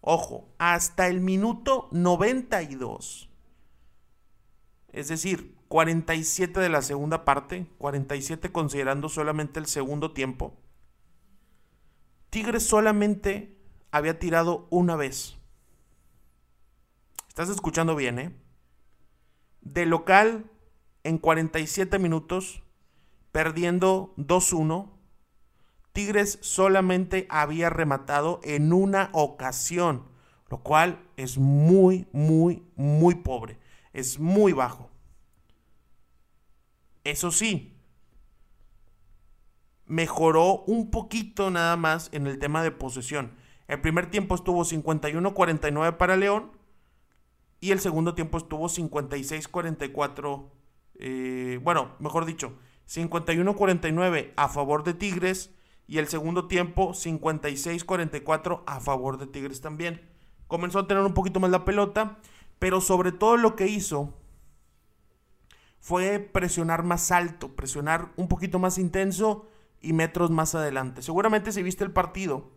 ojo, 0.00 0.48
hasta 0.58 1.08
el 1.08 1.20
minuto 1.20 1.88
92, 1.92 3.30
es 4.92 5.08
decir, 5.08 5.55
47 5.68 6.60
de 6.60 6.68
la 6.68 6.82
segunda 6.82 7.24
parte, 7.24 7.66
47 7.78 8.52
considerando 8.52 9.08
solamente 9.08 9.58
el 9.60 9.66
segundo 9.66 10.12
tiempo, 10.12 10.56
Tigres 12.30 12.66
solamente 12.66 13.56
había 13.90 14.18
tirado 14.18 14.66
una 14.70 14.96
vez. 14.96 15.36
Estás 17.28 17.48
escuchando 17.48 17.96
bien, 17.96 18.18
¿eh? 18.18 18.32
De 19.60 19.86
local, 19.86 20.50
en 21.02 21.18
47 21.18 21.98
minutos, 21.98 22.62
perdiendo 23.32 24.14
2-1, 24.16 24.90
Tigres 25.92 26.38
solamente 26.42 27.26
había 27.30 27.70
rematado 27.70 28.40
en 28.44 28.72
una 28.72 29.08
ocasión, 29.12 30.04
lo 30.50 30.58
cual 30.58 31.08
es 31.16 31.38
muy, 31.38 32.06
muy, 32.12 32.62
muy 32.76 33.14
pobre. 33.14 33.58
Es 33.92 34.18
muy 34.18 34.52
bajo. 34.52 34.90
Eso 37.06 37.30
sí, 37.30 37.72
mejoró 39.86 40.64
un 40.66 40.90
poquito 40.90 41.52
nada 41.52 41.76
más 41.76 42.08
en 42.10 42.26
el 42.26 42.40
tema 42.40 42.64
de 42.64 42.72
posesión. 42.72 43.30
El 43.68 43.80
primer 43.80 44.10
tiempo 44.10 44.34
estuvo 44.34 44.64
51-49 44.64 45.98
para 45.98 46.16
León 46.16 46.50
y 47.60 47.70
el 47.70 47.78
segundo 47.78 48.16
tiempo 48.16 48.38
estuvo 48.38 48.66
56-44. 48.68 50.50
Eh, 50.96 51.60
bueno, 51.62 51.94
mejor 52.00 52.24
dicho, 52.26 52.54
51-49 52.88 54.32
a 54.34 54.48
favor 54.48 54.82
de 54.82 54.94
Tigres 54.94 55.54
y 55.86 55.98
el 55.98 56.08
segundo 56.08 56.48
tiempo 56.48 56.90
56-44 56.90 58.64
a 58.66 58.80
favor 58.80 59.16
de 59.16 59.28
Tigres 59.28 59.60
también. 59.60 60.10
Comenzó 60.48 60.80
a 60.80 60.88
tener 60.88 61.04
un 61.04 61.14
poquito 61.14 61.38
más 61.38 61.52
la 61.52 61.64
pelota, 61.64 62.18
pero 62.58 62.80
sobre 62.80 63.12
todo 63.12 63.36
lo 63.36 63.54
que 63.54 63.68
hizo 63.68 64.12
fue 65.86 66.18
presionar 66.18 66.82
más 66.82 67.12
alto, 67.12 67.54
presionar 67.54 68.10
un 68.16 68.26
poquito 68.26 68.58
más 68.58 68.76
intenso 68.76 69.48
y 69.80 69.92
metros 69.92 70.32
más 70.32 70.56
adelante. 70.56 71.00
Seguramente 71.00 71.52
si 71.52 71.62
viste 71.62 71.84
el 71.84 71.92
partido, 71.92 72.50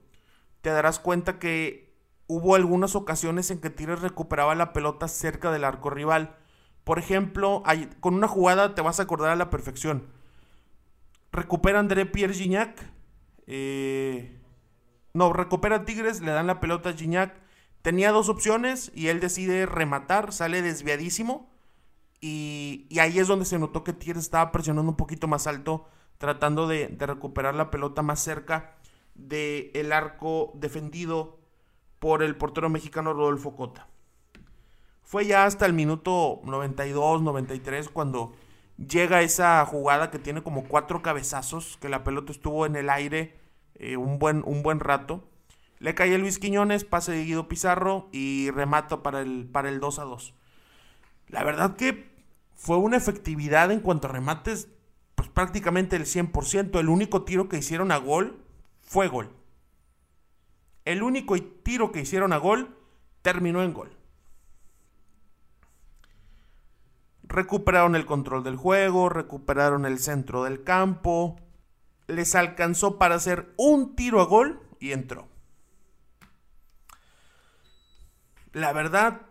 te 0.62 0.72
darás 0.72 0.98
cuenta 0.98 1.38
que 1.38 1.96
hubo 2.26 2.56
algunas 2.56 2.96
ocasiones 2.96 3.52
en 3.52 3.62
que 3.62 3.70
Tigres 3.70 4.02
recuperaba 4.02 4.56
la 4.56 4.74
pelota 4.74 5.08
cerca 5.08 5.52
del 5.52 5.64
arco 5.64 5.92
rival. 5.92 6.38
Por 6.84 6.98
ejemplo, 6.98 7.62
con 8.00 8.16
una 8.16 8.28
jugada 8.28 8.74
te 8.74 8.82
vas 8.82 9.00
a 9.00 9.04
acordar 9.04 9.30
a 9.30 9.36
la 9.36 9.52
perfección. 9.52 10.08
Recupera 11.32 11.78
André 11.78 12.08
Pierre 12.08 12.34
Gignac. 12.34 12.84
Eh, 13.46 14.42
no, 15.14 15.34
recupera 15.34 15.86
Tigres, 15.86 16.22
le 16.22 16.32
dan 16.32 16.48
la 16.48 16.60
pelota 16.60 16.90
a 16.90 16.94
Gignac. 16.94 17.36
Tenía 17.84 18.12
dos 18.12 18.28
opciones 18.28 18.92
y 18.96 19.10
él 19.10 19.20
decide 19.20 19.68
rematar, 19.68 20.34
sale 20.34 20.64
desviadísimo. 20.64 21.49
Y, 22.22 22.86
y 22.90 23.00
ahí 23.00 23.20
es 23.20 23.28
donde 23.28 23.46
se 23.46 23.60
notó 23.60 23.84
que 23.84 23.94
Tigres 23.94 24.24
estaba 24.24 24.52
presionando 24.52 24.92
un 24.92 24.98
poquito 24.98 25.28
más 25.28 25.48
alto 25.48 25.88
tratando 26.20 26.68
de, 26.68 26.96
recuperar 27.00 27.56
la 27.56 27.72
pelota 27.72 28.04
más 28.04 28.20
cerca 28.20 28.76
del 29.16 29.72
el 29.74 29.92
arco 29.92 30.52
defendido 30.54 31.40
por 31.98 32.22
el 32.22 32.36
portero 32.36 32.70
mexicano 32.70 33.14
Rodolfo 33.14 33.56
Cota. 33.56 33.88
Fue 35.02 35.26
ya 35.26 35.46
hasta 35.46 35.66
el 35.66 35.74
minuto 35.74 36.42
92, 36.44 37.24
93 37.24 37.90
cuando 37.90 38.34
llega 38.78 39.22
esa 39.22 39.66
jugada 39.66 40.12
que 40.12 40.20
tiene 40.20 40.44
como 40.44 40.66
cuatro 40.66 41.02
cabezazos, 41.02 41.78
que 41.78 41.90
la 41.90 42.04
pelota 42.04 42.32
estuvo 42.32 42.66
en 42.66 42.76
el 42.76 42.90
aire 42.90 43.38
eh, 43.76 43.98
un, 43.98 44.20
buen, 44.20 44.44
un 44.46 44.62
buen 44.62 44.80
rato. 44.80 45.24
Le 45.80 45.96
cae 45.96 46.18
Luis 46.18 46.38
Quiñones, 46.38 46.84
pase 46.84 47.14
de 47.14 47.24
Guido 47.24 47.48
Pizarro 47.48 48.10
y 48.12 48.52
remata 48.52 49.02
para 49.02 49.22
el, 49.22 49.48
para 49.50 49.70
el 49.70 49.80
2 49.80 50.00
a 50.00 50.04
2. 50.04 50.34
La 51.30 51.44
verdad 51.44 51.78
que 51.78 52.09
fue 52.60 52.76
una 52.76 52.98
efectividad 52.98 53.72
en 53.72 53.80
cuanto 53.80 54.08
a 54.08 54.12
remates 54.12 54.68
pues, 55.16 55.30
prácticamente 55.30 55.96
el 55.96 56.04
100%. 56.04 56.78
El 56.78 56.90
único 56.90 57.24
tiro 57.24 57.48
que 57.48 57.58
hicieron 57.58 57.92
a 57.92 57.98
gol 57.98 58.44
fue 58.82 59.08
gol. 59.08 59.32
El 60.84 61.02
único 61.02 61.42
tiro 61.42 61.94
que 61.94 62.02
hicieron 62.02 62.34
a 62.34 62.38
gol 62.38 62.76
terminó 63.22 63.64
en 63.64 63.74
gol. 63.74 64.00
recuperaron 67.30 67.96
el 67.96 68.08
control 68.08 68.44
del 68.44 68.58
juego, 68.58 69.08
recuperaron 69.08 69.86
el 69.86 70.00
centro 70.00 70.44
del 70.44 70.64
campo, 70.64 71.40
les 72.08 72.34
alcanzó 72.34 72.98
para 72.98 73.16
hacer 73.16 73.54
un 73.56 73.96
tiro 73.96 74.20
a 74.20 74.26
gol 74.26 74.60
y 74.80 74.92
entró. 74.92 75.28
La 78.52 78.74
verdad, 78.74 79.22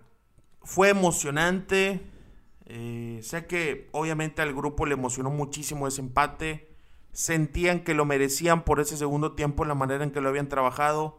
fue 0.63 0.91
emocionante. 0.91 2.01
Eh, 2.71 3.21
sé 3.23 3.47
que 3.47 3.89
obviamente 3.93 4.43
al 4.43 4.55
grupo 4.55 4.85
le 4.85 4.93
emocionó 4.93 5.31
muchísimo 5.31 5.89
ese 5.89 6.03
empate. 6.03 6.69
Sentían 7.13 7.81
que 7.81 7.95
lo 7.95 8.05
merecían 8.05 8.63
por 8.65 8.79
ese 8.79 8.97
segundo 8.97 9.33
tiempo, 9.33 9.65
la 9.65 9.75
manera 9.75 10.05
en 10.05 10.11
que 10.11 10.21
lo 10.21 10.29
habían 10.29 10.49
trabajado. 10.49 11.19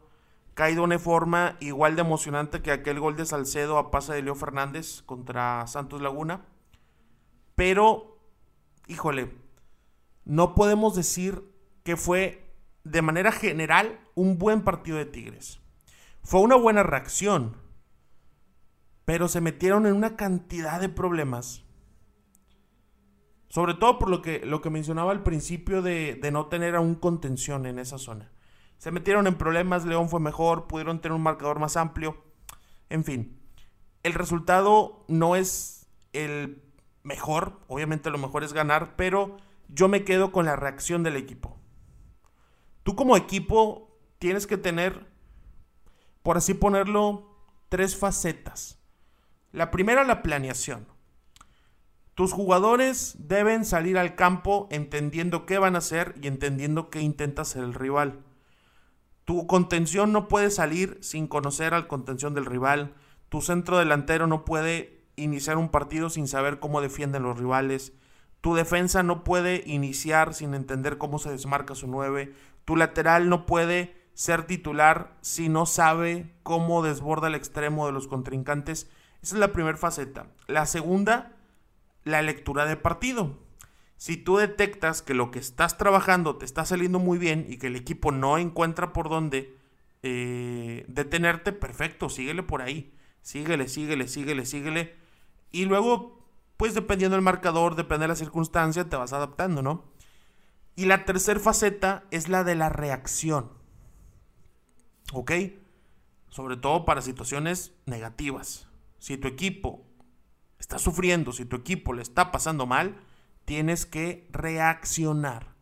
Caído 0.54 0.82
de 0.82 0.86
una 0.86 1.00
forma 1.00 1.58
igual 1.60 1.96
de 1.96 2.02
emocionante 2.02 2.62
que 2.62 2.72
aquel 2.72 3.00
gol 3.00 3.16
de 3.16 3.26
Salcedo 3.26 3.78
a 3.78 3.92
pase 3.92 4.14
de 4.14 4.22
Leo 4.22 4.36
Fernández 4.36 5.02
contra 5.02 5.66
Santos 5.68 6.02
Laguna. 6.02 6.46
Pero, 7.56 8.20
híjole, 8.88 9.34
no 10.26 10.54
podemos 10.54 10.96
decir 10.96 11.44
que 11.84 11.98
fue 11.98 12.46
de 12.84 13.02
manera 13.02 13.32
general 13.32 14.00
un 14.16 14.38
buen 14.38 14.62
partido 14.62 14.98
de 14.98 15.06
Tigres. 15.06 15.60
Fue 16.24 16.42
una 16.42 16.56
buena 16.56 16.84
reacción, 16.84 17.58
pero 19.10 19.28
se 19.28 19.42
metieron 19.42 19.88
en 19.88 19.96
una 19.96 20.16
cantidad 20.16 20.80
de 20.80 20.88
problemas. 20.88 21.64
Sobre 23.48 23.74
todo 23.74 23.98
por 23.98 24.08
lo 24.08 24.22
que, 24.22 24.46
lo 24.46 24.62
que 24.62 24.70
mencionaba 24.70 25.12
al 25.12 25.24
principio 25.24 25.82
de, 25.82 26.14
de 26.14 26.30
no 26.30 26.46
tener 26.46 26.76
a 26.76 26.80
un 26.80 26.94
contención 26.94 27.66
en 27.66 27.80
esa 27.80 27.98
zona. 27.98 28.32
Se 28.78 28.92
metieron 28.92 29.26
en 29.26 29.34
problemas, 29.34 29.84
León 29.84 30.10
fue 30.10 30.20
mejor, 30.20 30.68
pudieron 30.68 31.02
tener 31.02 31.16
un 31.16 31.24
marcador 31.24 31.58
más 31.58 31.76
amplio. 31.76 32.24
En 32.92 33.04
fin, 33.04 33.42
el 34.04 34.14
resultado 34.14 35.06
no 35.08 35.36
es 35.36 35.88
el 36.14 36.62
mejor, 37.02 37.62
obviamente 37.66 38.12
lo 38.12 38.20
mejor 38.20 38.44
es 38.44 38.54
ganar, 38.54 38.96
pero 38.96 39.38
yo 39.70 39.88
me 39.88 40.04
quedo 40.04 40.32
con 40.32 40.46
la 40.46 40.56
reacción 40.56 41.02
del 41.02 41.16
equipo. 41.16 41.58
Tú 42.84 42.96
como 42.96 43.18
equipo 43.18 43.98
tienes 44.20 44.46
que 44.46 44.58
tener, 44.60 45.12
por 46.22 46.38
así 46.38 46.54
ponerlo, 46.54 47.36
tres 47.70 47.98
facetas. 47.98 48.79
La 49.52 49.72
primera, 49.72 50.04
la 50.04 50.22
planeación. 50.22 50.88
Tus 52.14 52.34
jugadores 52.34 53.16
deben 53.18 53.66
salir 53.66 53.98
al 53.98 54.16
campo 54.16 54.68
entendiendo 54.72 55.46
qué 55.46 55.58
van 55.58 55.76
a 55.76 55.80
hacer 55.80 56.14
y 56.22 56.28
entendiendo 56.28 56.90
qué 56.90 57.02
intenta 57.02 57.44
hacer 57.44 57.64
el 57.64 57.74
rival. 57.74 58.20
Tu 59.26 59.48
contención 59.48 60.12
no 60.12 60.28
puede 60.28 60.52
salir 60.52 60.98
sin 61.02 61.28
conocer 61.28 61.74
al 61.74 61.88
contención 61.88 62.34
del 62.34 62.46
rival. 62.46 62.94
Tu 63.30 63.42
centro 63.42 63.78
delantero 63.78 64.28
no 64.28 64.44
puede 64.44 65.06
iniciar 65.16 65.58
un 65.58 65.70
partido 65.70 66.10
sin 66.10 66.28
saber 66.28 66.60
cómo 66.60 66.82
defienden 66.82 67.24
los 67.24 67.40
rivales. 67.40 67.94
Tu 68.42 68.54
defensa 68.54 69.02
no 69.02 69.24
puede 69.24 69.64
iniciar 69.66 70.34
sin 70.34 70.54
entender 70.54 70.98
cómo 70.98 71.20
se 71.20 71.30
desmarca 71.32 71.74
su 71.74 71.88
9. 71.88 72.34
Tu 72.66 72.76
lateral 72.76 73.30
no 73.30 73.46
puede 73.46 73.96
ser 74.14 74.46
titular 74.46 75.16
si 75.22 75.50
no 75.50 75.66
sabe 75.66 76.34
cómo 76.44 76.84
desborda 76.84 77.28
el 77.28 77.36
extremo 77.36 77.86
de 77.86 77.94
los 77.94 78.08
contrincantes. 78.08 78.90
Esa 79.22 79.36
es 79.36 79.40
la 79.40 79.52
primera 79.52 79.78
faceta. 79.78 80.28
La 80.48 80.66
segunda, 80.66 81.36
la 82.04 82.22
lectura 82.22 82.66
de 82.66 82.78
partido. 82.78 83.38
Si 83.98 84.16
tú 84.16 84.38
detectas 84.38 85.02
que 85.02 85.14
lo 85.14 85.30
que 85.32 85.40
estás 85.40 85.78
trabajando 85.78 86.38
te 86.38 86.46
está 86.46 86.66
saliendo 86.66 87.00
muy 87.00 87.18
bien 87.18 87.46
y 87.50 87.58
que 87.58 87.68
el 87.68 87.76
equipo 87.76 88.12
no 88.12 88.38
encuentra 88.38 88.94
por 88.94 89.10
dónde 89.10 89.58
eh, 90.04 90.86
detenerte, 90.88 91.52
perfecto, 91.52 92.10
síguele 92.10 92.44
por 92.44 92.62
ahí. 92.62 92.94
Síguele, 93.22 93.68
síguele, 93.68 94.08
síguele, 94.08 94.46
síguele 94.46 95.00
y 95.52 95.66
luego, 95.66 96.26
pues 96.58 96.74
dependiendo 96.74 97.16
del 97.16 97.24
marcador, 97.24 97.76
depende 97.76 98.04
de 98.04 98.10
la 98.10 98.16
circunstancia, 98.16 98.88
te 98.88 98.96
vas 98.96 99.14
adaptando, 99.14 99.62
¿no? 99.62 99.86
Y 100.76 100.86
la 100.86 101.06
tercera 101.06 101.40
faceta 101.40 102.06
es 102.12 102.30
la 102.30 102.44
de 102.44 102.56
la 102.56 102.70
reacción. 102.70 103.52
¿Ok? 105.12 105.32
Sobre 106.30 106.56
todo 106.56 106.86
para 106.86 107.02
situaciones 107.02 107.74
negativas. 107.86 108.69
Si 109.00 109.18
tu 109.18 109.28
equipo 109.28 109.86
está 110.60 110.78
sufriendo, 110.78 111.32
si 111.32 111.46
tu 111.46 111.56
equipo 111.56 111.94
le 111.94 112.02
está 112.02 112.32
pasando 112.32 112.66
mal, 112.66 112.98
tienes 113.46 113.86
que 113.86 114.28
reaccionar. 114.32 115.56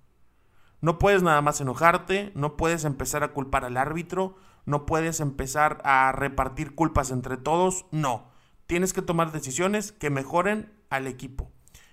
No 0.82 1.00
puedes 1.00 1.24
nada 1.24 1.42
más 1.42 1.62
enojarte, 1.62 2.32
no 2.36 2.58
puedes 2.58 2.84
empezar 2.84 3.24
a 3.24 3.34
culpar 3.34 3.66
al 3.66 3.78
árbitro, 3.78 4.36
no 4.66 4.86
puedes 4.86 5.20
empezar 5.22 5.80
a 5.84 6.12
repartir 6.12 6.76
culpas 6.76 7.12
entre 7.12 7.38
todos, 7.38 7.86
no 7.92 8.36
tienes 8.68 8.94
que 8.94 9.02
tomar 9.02 9.32
decisiones 9.32 9.94
que 9.94 10.10
mejoren 10.10 10.72
al 10.90 11.08
equipo. 11.08 11.52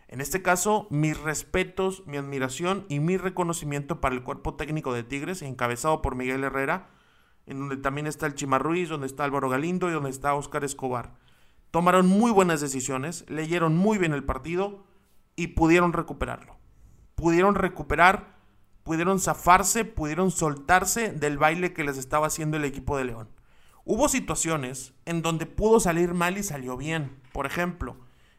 En 0.08 0.20
este 0.20 0.42
caso, 0.42 0.86
mis 0.90 1.18
respetos, 1.18 2.02
mi 2.06 2.18
admiración 2.18 2.84
y 2.88 3.00
mi 3.00 3.16
reconocimiento 3.16 4.00
para 4.00 4.14
el 4.14 4.22
cuerpo 4.22 4.54
técnico 4.54 4.92
de 4.92 5.02
Tigres, 5.02 5.42
encabezado 5.42 6.02
por 6.02 6.14
Miguel 6.14 6.44
Herrera, 6.44 6.90
en 7.46 7.60
donde 7.60 7.76
también 7.76 8.06
está 8.06 8.26
el 8.26 8.34
Chima 8.34 8.58
Ruiz, 8.58 8.88
donde 8.88 9.06
está 9.06 9.24
Álvaro 9.24 9.48
Galindo 9.48 9.88
y 9.88 9.92
donde 9.92 10.10
está 10.10 10.34
Óscar 10.34 10.64
Escobar. 10.64 11.14
Tomaron 11.74 12.06
muy 12.06 12.30
buenas 12.30 12.60
decisiones, 12.60 13.28
leyeron 13.28 13.76
muy 13.76 13.98
bien 13.98 14.12
el 14.12 14.22
partido 14.22 14.84
y 15.34 15.48
pudieron 15.48 15.92
recuperarlo. 15.92 16.56
Pudieron 17.16 17.56
recuperar, 17.56 18.36
pudieron 18.84 19.18
zafarse, 19.18 19.84
pudieron 19.84 20.30
soltarse 20.30 21.10
del 21.10 21.36
baile 21.36 21.72
que 21.72 21.82
les 21.82 21.98
estaba 21.98 22.28
haciendo 22.28 22.58
el 22.58 22.64
equipo 22.64 22.96
de 22.96 23.06
León. 23.06 23.28
Hubo 23.84 24.08
situaciones 24.08 24.94
en 25.04 25.20
donde 25.20 25.46
pudo 25.46 25.80
salir 25.80 26.14
mal 26.14 26.38
y 26.38 26.44
salió 26.44 26.76
bien. 26.76 27.20
Por 27.32 27.44
ejemplo, 27.44 27.96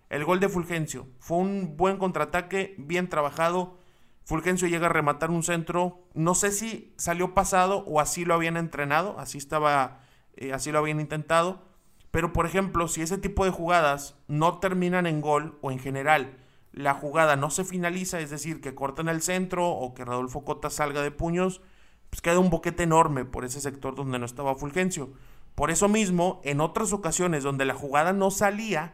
el 0.09 0.23
gol 0.23 0.39
de 0.39 0.47
Fulgencio. 0.47 1.05
Fue 1.19 1.35
un 1.35 1.75
buen 1.75 1.97
contraataque, 1.97 2.75
bien 2.77 3.09
trabajado. 3.09 3.79
Fulgencio 4.23 4.69
llega 4.69 4.85
a 4.85 4.93
rematar 4.93 5.29
un 5.29 5.43
centro. 5.43 6.07
No 6.13 6.35
sé 6.35 6.53
si 6.53 6.93
salió 6.95 7.33
pasado 7.33 7.79
o 7.79 7.99
así 7.99 8.23
lo 8.23 8.33
habían 8.33 8.55
entrenado, 8.55 9.19
así 9.19 9.37
estaba, 9.37 9.99
eh, 10.37 10.53
así 10.53 10.71
lo 10.71 10.79
habían 10.79 11.01
intentado. 11.01 11.74
Pero 12.15 12.31
por 12.31 12.45
ejemplo, 12.45 12.87
si 12.87 13.01
ese 13.01 13.17
tipo 13.17 13.43
de 13.43 13.51
jugadas 13.51 14.15
no 14.29 14.59
terminan 14.59 15.05
en 15.05 15.19
gol 15.19 15.59
o 15.59 15.69
en 15.69 15.79
general 15.79 16.37
la 16.71 16.93
jugada 16.93 17.35
no 17.35 17.49
se 17.49 17.65
finaliza, 17.65 18.21
es 18.21 18.29
decir, 18.29 18.61
que 18.61 18.73
cortan 18.73 19.09
el 19.09 19.21
centro 19.21 19.67
o 19.67 19.93
que 19.93 20.05
Rodolfo 20.05 20.45
Cota 20.45 20.69
salga 20.69 21.01
de 21.01 21.11
puños, 21.11 21.61
pues 22.09 22.21
queda 22.21 22.39
un 22.39 22.49
boquete 22.49 22.83
enorme 22.83 23.25
por 23.25 23.43
ese 23.43 23.59
sector 23.59 23.95
donde 23.95 24.17
no 24.17 24.25
estaba 24.25 24.55
Fulgencio. 24.55 25.11
Por 25.55 25.71
eso 25.71 25.89
mismo, 25.89 26.39
en 26.45 26.61
otras 26.61 26.93
ocasiones 26.93 27.43
donde 27.43 27.65
la 27.65 27.73
jugada 27.73 28.13
no 28.13 28.31
salía, 28.31 28.93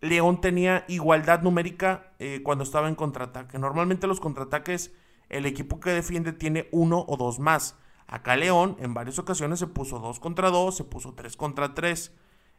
León 0.00 0.40
tenía 0.40 0.86
igualdad 0.88 1.42
numérica 1.42 2.14
eh, 2.20 2.40
cuando 2.42 2.64
estaba 2.64 2.88
en 2.88 2.94
contraataque. 2.94 3.58
Normalmente 3.58 4.06
los 4.06 4.20
contraataques, 4.20 4.94
el 5.28 5.44
equipo 5.44 5.78
que 5.78 5.90
defiende 5.90 6.32
tiene 6.32 6.70
uno 6.72 7.04
o 7.06 7.18
dos 7.18 7.38
más. 7.38 7.76
Acá 8.06 8.36
León 8.36 8.76
en 8.80 8.94
varias 8.94 9.18
ocasiones 9.18 9.58
se 9.58 9.66
puso 9.66 9.98
dos 9.98 10.20
contra 10.20 10.50
dos, 10.50 10.76
se 10.76 10.84
puso 10.84 11.14
tres 11.14 11.36
contra 11.36 11.74
tres. 11.74 12.12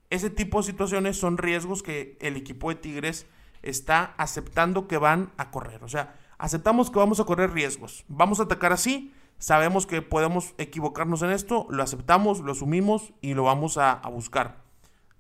Ese 0.10 0.30
tipo 0.30 0.60
de 0.60 0.68
situaciones 0.68 1.18
son 1.18 1.38
riesgos 1.38 1.84
que 1.84 2.18
el 2.22 2.36
equipo 2.36 2.70
de 2.70 2.76
Tigres 2.76 3.28
está 3.62 4.14
aceptando 4.18 4.88
que 4.88 4.98
van 4.98 5.32
a 5.38 5.52
correr. 5.52 5.84
O 5.84 5.88
sea, 5.88 6.16
aceptamos 6.38 6.92
que 6.92 7.00
vamos 7.00 7.20
a 7.20 7.26
correr 7.26 7.52
riesgos. 7.52 8.06
Vamos 8.08 8.40
a 8.40 8.44
atacar 8.44 8.72
así, 8.72 9.14
sabemos 9.38 9.86
que 9.86 10.02
podemos 10.02 10.54
equivocarnos 10.58 11.22
en 11.22 11.32
esto, 11.32 11.68
lo 11.70 11.84
aceptamos, 11.84 12.40
lo 12.40 12.52
asumimos 12.52 13.14
y 13.22 13.34
lo 13.34 13.44
vamos 13.44 13.78
a, 13.78 14.02
buscar. 14.10 14.64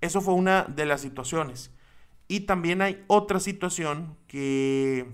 Eso 0.01 0.21
fue 0.21 0.33
una 0.33 0.63
de 0.63 0.85
las 0.85 1.01
situaciones. 1.01 1.71
Y 2.27 2.41
también 2.41 2.81
hay 2.81 3.03
otra 3.07 3.39
situación 3.39 4.17
que, 4.27 5.11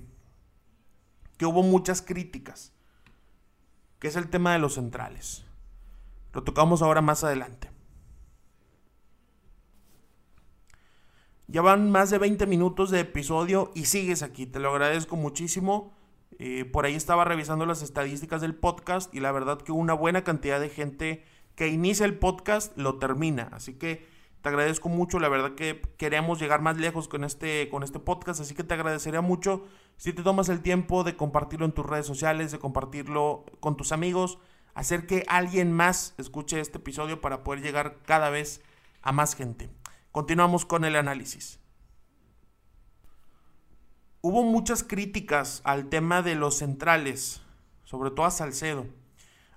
que 1.37 1.45
hubo 1.45 1.63
muchas 1.63 2.01
críticas, 2.01 2.73
que 4.01 4.07
es 4.07 4.15
el 4.15 4.29
tema 4.29 4.51
de 4.51 4.59
los 4.59 4.73
centrales. 4.73 5.45
Lo 6.33 6.43
tocamos 6.43 6.81
ahora 6.81 7.01
más 7.01 7.23
adelante. 7.23 7.69
Ya 11.45 11.61
van 11.61 11.91
más 11.91 12.09
de 12.09 12.17
20 12.17 12.47
minutos 12.47 12.89
de 12.89 13.01
episodio 13.01 13.71
y 13.75 13.85
sigues 13.85 14.23
aquí. 14.23 14.47
Te 14.47 14.59
lo 14.59 14.71
agradezco 14.71 15.17
muchísimo. 15.17 15.93
Eh, 16.39 16.65
por 16.65 16.85
ahí 16.85 16.95
estaba 16.95 17.25
revisando 17.25 17.67
las 17.67 17.83
estadísticas 17.83 18.41
del 18.41 18.55
podcast 18.55 19.13
y 19.13 19.19
la 19.19 19.31
verdad 19.31 19.61
que 19.61 19.71
una 19.71 19.93
buena 19.93 20.23
cantidad 20.23 20.59
de 20.59 20.69
gente 20.69 21.23
que 21.53 21.67
inicia 21.67 22.07
el 22.07 22.17
podcast 22.17 22.75
lo 22.77 22.97
termina. 22.97 23.49
Así 23.51 23.75
que 23.75 24.07
te 24.41 24.49
agradezco 24.49 24.89
mucho. 24.89 25.19
La 25.19 25.29
verdad 25.29 25.55
que 25.55 25.81
queremos 25.97 26.39
llegar 26.39 26.61
más 26.61 26.77
lejos 26.77 27.07
con 27.07 27.23
este, 27.23 27.69
con 27.69 27.83
este 27.83 27.99
podcast. 27.99 28.41
Así 28.41 28.53
que 28.53 28.63
te 28.63 28.73
agradecería 28.73 29.21
mucho 29.21 29.65
si 29.97 30.13
te 30.13 30.23
tomas 30.23 30.49
el 30.49 30.61
tiempo 30.61 31.03
de 31.03 31.15
compartirlo 31.15 31.65
en 31.65 31.71
tus 31.71 31.85
redes 31.85 32.05
sociales, 32.05 32.51
de 32.51 32.59
compartirlo 32.59 33.45
con 33.59 33.77
tus 33.77 33.91
amigos, 33.91 34.39
hacer 34.73 35.05
que 35.07 35.23
alguien 35.27 35.71
más 35.71 36.15
escuche 36.17 36.59
este 36.59 36.77
episodio 36.77 37.21
para 37.21 37.43
poder 37.43 37.61
llegar 37.61 37.97
cada 38.05 38.29
vez 38.29 38.61
a 39.01 39.11
más 39.11 39.35
gente. 39.35 39.69
Continuamos 40.11 40.65
con 40.65 40.85
el 40.85 40.95
análisis 40.95 41.61
hubo 44.21 44.43
muchas 44.43 44.83
críticas 44.83 45.61
al 45.63 45.89
tema 45.89 46.21
de 46.21 46.35
los 46.35 46.57
centrales, 46.57 47.41
sobre 47.83 48.11
todo 48.11 48.25
a 48.25 48.31
Salcedo. 48.31 48.85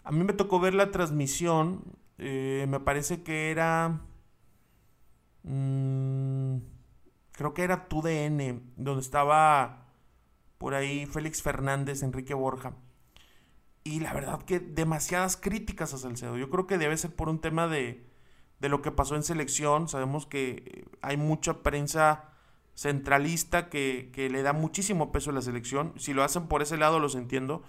A 0.02 0.12
mí 0.12 0.24
me 0.24 0.32
tocó 0.32 0.58
ver 0.58 0.74
la 0.74 0.90
transmisión, 0.90 1.84
eh, 2.18 2.66
me 2.68 2.80
parece 2.80 3.22
que 3.22 3.50
era... 3.50 4.00
Mm, 5.44 6.56
creo 7.32 7.54
que 7.54 7.62
era 7.62 7.88
TUDN, 7.88 8.72
donde 8.76 9.02
estaba 9.02 9.86
por 10.58 10.74
ahí 10.74 11.06
Félix 11.06 11.42
Fernández, 11.42 12.02
Enrique 12.02 12.34
Borja. 12.34 12.74
Y 13.84 14.00
la 14.00 14.14
verdad 14.14 14.42
que 14.42 14.60
demasiadas 14.60 15.36
críticas 15.36 15.92
a 15.92 15.98
Salcedo. 15.98 16.38
Yo 16.38 16.48
creo 16.50 16.66
que 16.66 16.78
debe 16.78 16.96
ser 16.96 17.14
por 17.14 17.28
un 17.28 17.40
tema 17.40 17.68
de, 17.68 18.06
de 18.60 18.68
lo 18.70 18.80
que 18.80 18.90
pasó 18.90 19.14
en 19.14 19.22
selección. 19.22 19.88
Sabemos 19.88 20.26
que 20.26 20.86
hay 21.02 21.18
mucha 21.18 21.62
prensa 21.62 22.30
centralista 22.74 23.68
que, 23.68 24.10
que, 24.12 24.30
le 24.30 24.42
da 24.42 24.54
muchísimo 24.54 25.12
peso 25.12 25.30
a 25.30 25.34
la 25.34 25.42
selección. 25.42 25.92
Si 25.98 26.14
lo 26.14 26.24
hacen 26.24 26.48
por 26.48 26.62
ese 26.62 26.78
lado, 26.78 26.98
los 26.98 27.14
entiendo. 27.14 27.62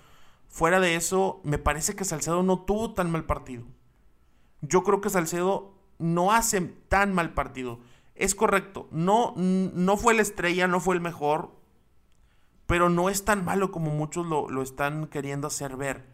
Fuera 0.47 0.79
de 0.79 0.95
eso, 0.95 1.41
me 1.43 1.57
parece 1.57 1.95
que 1.95 2.05
Salcedo 2.05 2.43
no 2.43 2.63
tuvo 2.63 2.93
tan 2.93 3.11
mal 3.11 3.25
partido. 3.25 3.65
Yo 4.61 4.83
creo 4.83 5.01
que 5.01 5.09
Salcedo 5.09 5.74
no 5.99 6.31
hace 6.31 6.61
tan 6.61 7.13
mal 7.13 7.33
partido. 7.33 7.79
Es 8.15 8.35
correcto, 8.35 8.87
no, 8.91 9.33
no 9.35 9.97
fue 9.97 10.13
la 10.13 10.21
estrella, 10.21 10.67
no 10.67 10.79
fue 10.79 10.95
el 10.95 11.01
mejor, 11.01 11.51
pero 12.65 12.89
no 12.89 13.09
es 13.09 13.25
tan 13.25 13.43
malo 13.43 13.71
como 13.71 13.91
muchos 13.91 14.25
lo, 14.25 14.49
lo 14.49 14.61
están 14.61 15.07
queriendo 15.07 15.47
hacer 15.47 15.75
ver. 15.75 16.05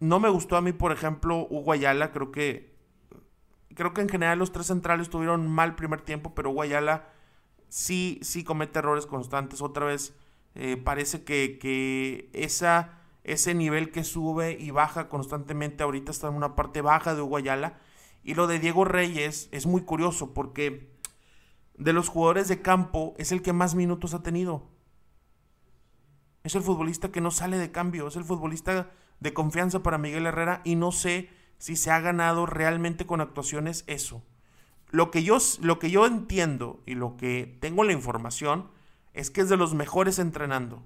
No 0.00 0.20
me 0.20 0.28
gustó 0.28 0.56
a 0.56 0.62
mí, 0.62 0.72
por 0.72 0.92
ejemplo, 0.92 1.46
Hugo 1.50 1.74
creo 2.12 2.32
que 2.32 2.72
creo 3.74 3.94
que 3.94 4.02
en 4.02 4.08
general 4.08 4.38
los 4.38 4.52
tres 4.52 4.66
centrales 4.66 5.08
tuvieron 5.10 5.46
mal 5.48 5.74
primer 5.74 6.02
tiempo, 6.02 6.34
pero 6.34 6.50
Hugo 6.50 6.62
Ayala 6.62 7.08
sí, 7.68 8.18
sí 8.22 8.44
comete 8.44 8.78
errores 8.78 9.06
constantes. 9.06 9.62
Otra 9.62 9.86
vez 9.86 10.14
eh, 10.54 10.76
parece 10.76 11.24
que, 11.24 11.58
que 11.60 12.30
esa, 12.32 12.98
ese 13.24 13.54
nivel 13.54 13.90
que 13.90 14.04
sube 14.04 14.56
y 14.58 14.70
baja 14.70 15.08
constantemente 15.08 15.82
ahorita 15.82 16.10
está 16.10 16.28
en 16.28 16.34
una 16.34 16.54
parte 16.54 16.80
baja 16.80 17.14
de 17.14 17.22
Hugo 17.22 17.38
Ayala 17.38 17.78
y 18.24 18.34
lo 18.34 18.46
de 18.46 18.58
Diego 18.58 18.84
Reyes 18.84 19.48
es 19.52 19.66
muy 19.66 19.82
curioso 19.82 20.32
porque 20.32 20.92
de 21.76 21.92
los 21.92 22.08
jugadores 22.08 22.48
de 22.48 22.62
campo 22.62 23.14
es 23.18 23.32
el 23.32 23.42
que 23.42 23.52
más 23.52 23.74
minutos 23.74 24.14
ha 24.14 24.22
tenido. 24.22 24.70
Es 26.44 26.54
el 26.54 26.62
futbolista 26.62 27.10
que 27.10 27.20
no 27.20 27.30
sale 27.30 27.58
de 27.58 27.72
cambio, 27.72 28.08
es 28.08 28.16
el 28.16 28.24
futbolista 28.24 28.90
de 29.20 29.32
confianza 29.32 29.82
para 29.82 29.98
Miguel 29.98 30.26
Herrera 30.26 30.60
y 30.64 30.76
no 30.76 30.92
sé 30.92 31.30
si 31.58 31.76
se 31.76 31.90
ha 31.90 32.00
ganado 32.00 32.46
realmente 32.46 33.06
con 33.06 33.20
actuaciones 33.20 33.84
eso. 33.86 34.24
Lo 34.90 35.10
que 35.10 35.22
yo, 35.22 35.38
lo 35.60 35.78
que 35.78 35.90
yo 35.90 36.06
entiendo 36.06 36.82
y 36.86 36.94
lo 36.94 37.16
que 37.16 37.58
tengo 37.60 37.84
la 37.84 37.92
información 37.92 38.70
es 39.14 39.30
que 39.30 39.40
es 39.40 39.48
de 39.48 39.56
los 39.56 39.74
mejores 39.74 40.18
entrenando, 40.18 40.82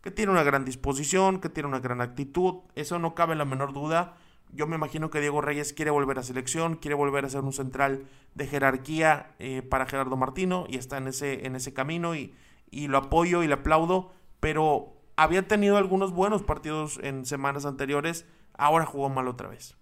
que 0.00 0.10
tiene 0.10 0.32
una 0.32 0.42
gran 0.42 0.64
disposición, 0.64 1.40
que 1.40 1.48
tiene 1.48 1.68
una 1.68 1.80
gran 1.80 2.00
actitud, 2.00 2.62
eso 2.74 2.98
no 2.98 3.14
cabe 3.14 3.34
la 3.34 3.44
menor 3.44 3.72
duda 3.72 4.16
yo 4.54 4.66
me 4.66 4.76
imagino 4.76 5.10
que 5.10 5.20
Diego 5.20 5.40
Reyes 5.40 5.72
quiere 5.72 5.90
volver 5.90 6.18
a 6.18 6.22
selección, 6.22 6.76
quiere 6.76 6.94
volver 6.94 7.24
a 7.24 7.28
ser 7.28 7.40
un 7.40 7.52
central 7.52 8.06
de 8.34 8.46
jerarquía 8.46 9.34
eh, 9.38 9.62
para 9.62 9.86
Gerardo 9.86 10.16
Martino 10.16 10.66
y 10.68 10.76
está 10.76 10.98
en 10.98 11.08
ese, 11.08 11.46
en 11.46 11.56
ese 11.56 11.74
camino 11.74 12.14
y, 12.14 12.34
y 12.70 12.86
lo 12.86 12.98
apoyo 12.98 13.42
y 13.42 13.48
le 13.48 13.54
aplaudo, 13.54 14.12
pero 14.38 14.94
había 15.16 15.46
tenido 15.48 15.76
algunos 15.76 16.12
buenos 16.12 16.42
partidos 16.42 17.00
en 17.02 17.26
semanas 17.26 17.66
anteriores, 17.66 18.26
ahora 18.56 18.86
jugó 18.86 19.08
mal 19.08 19.26
otra 19.26 19.48
vez. 19.48 19.76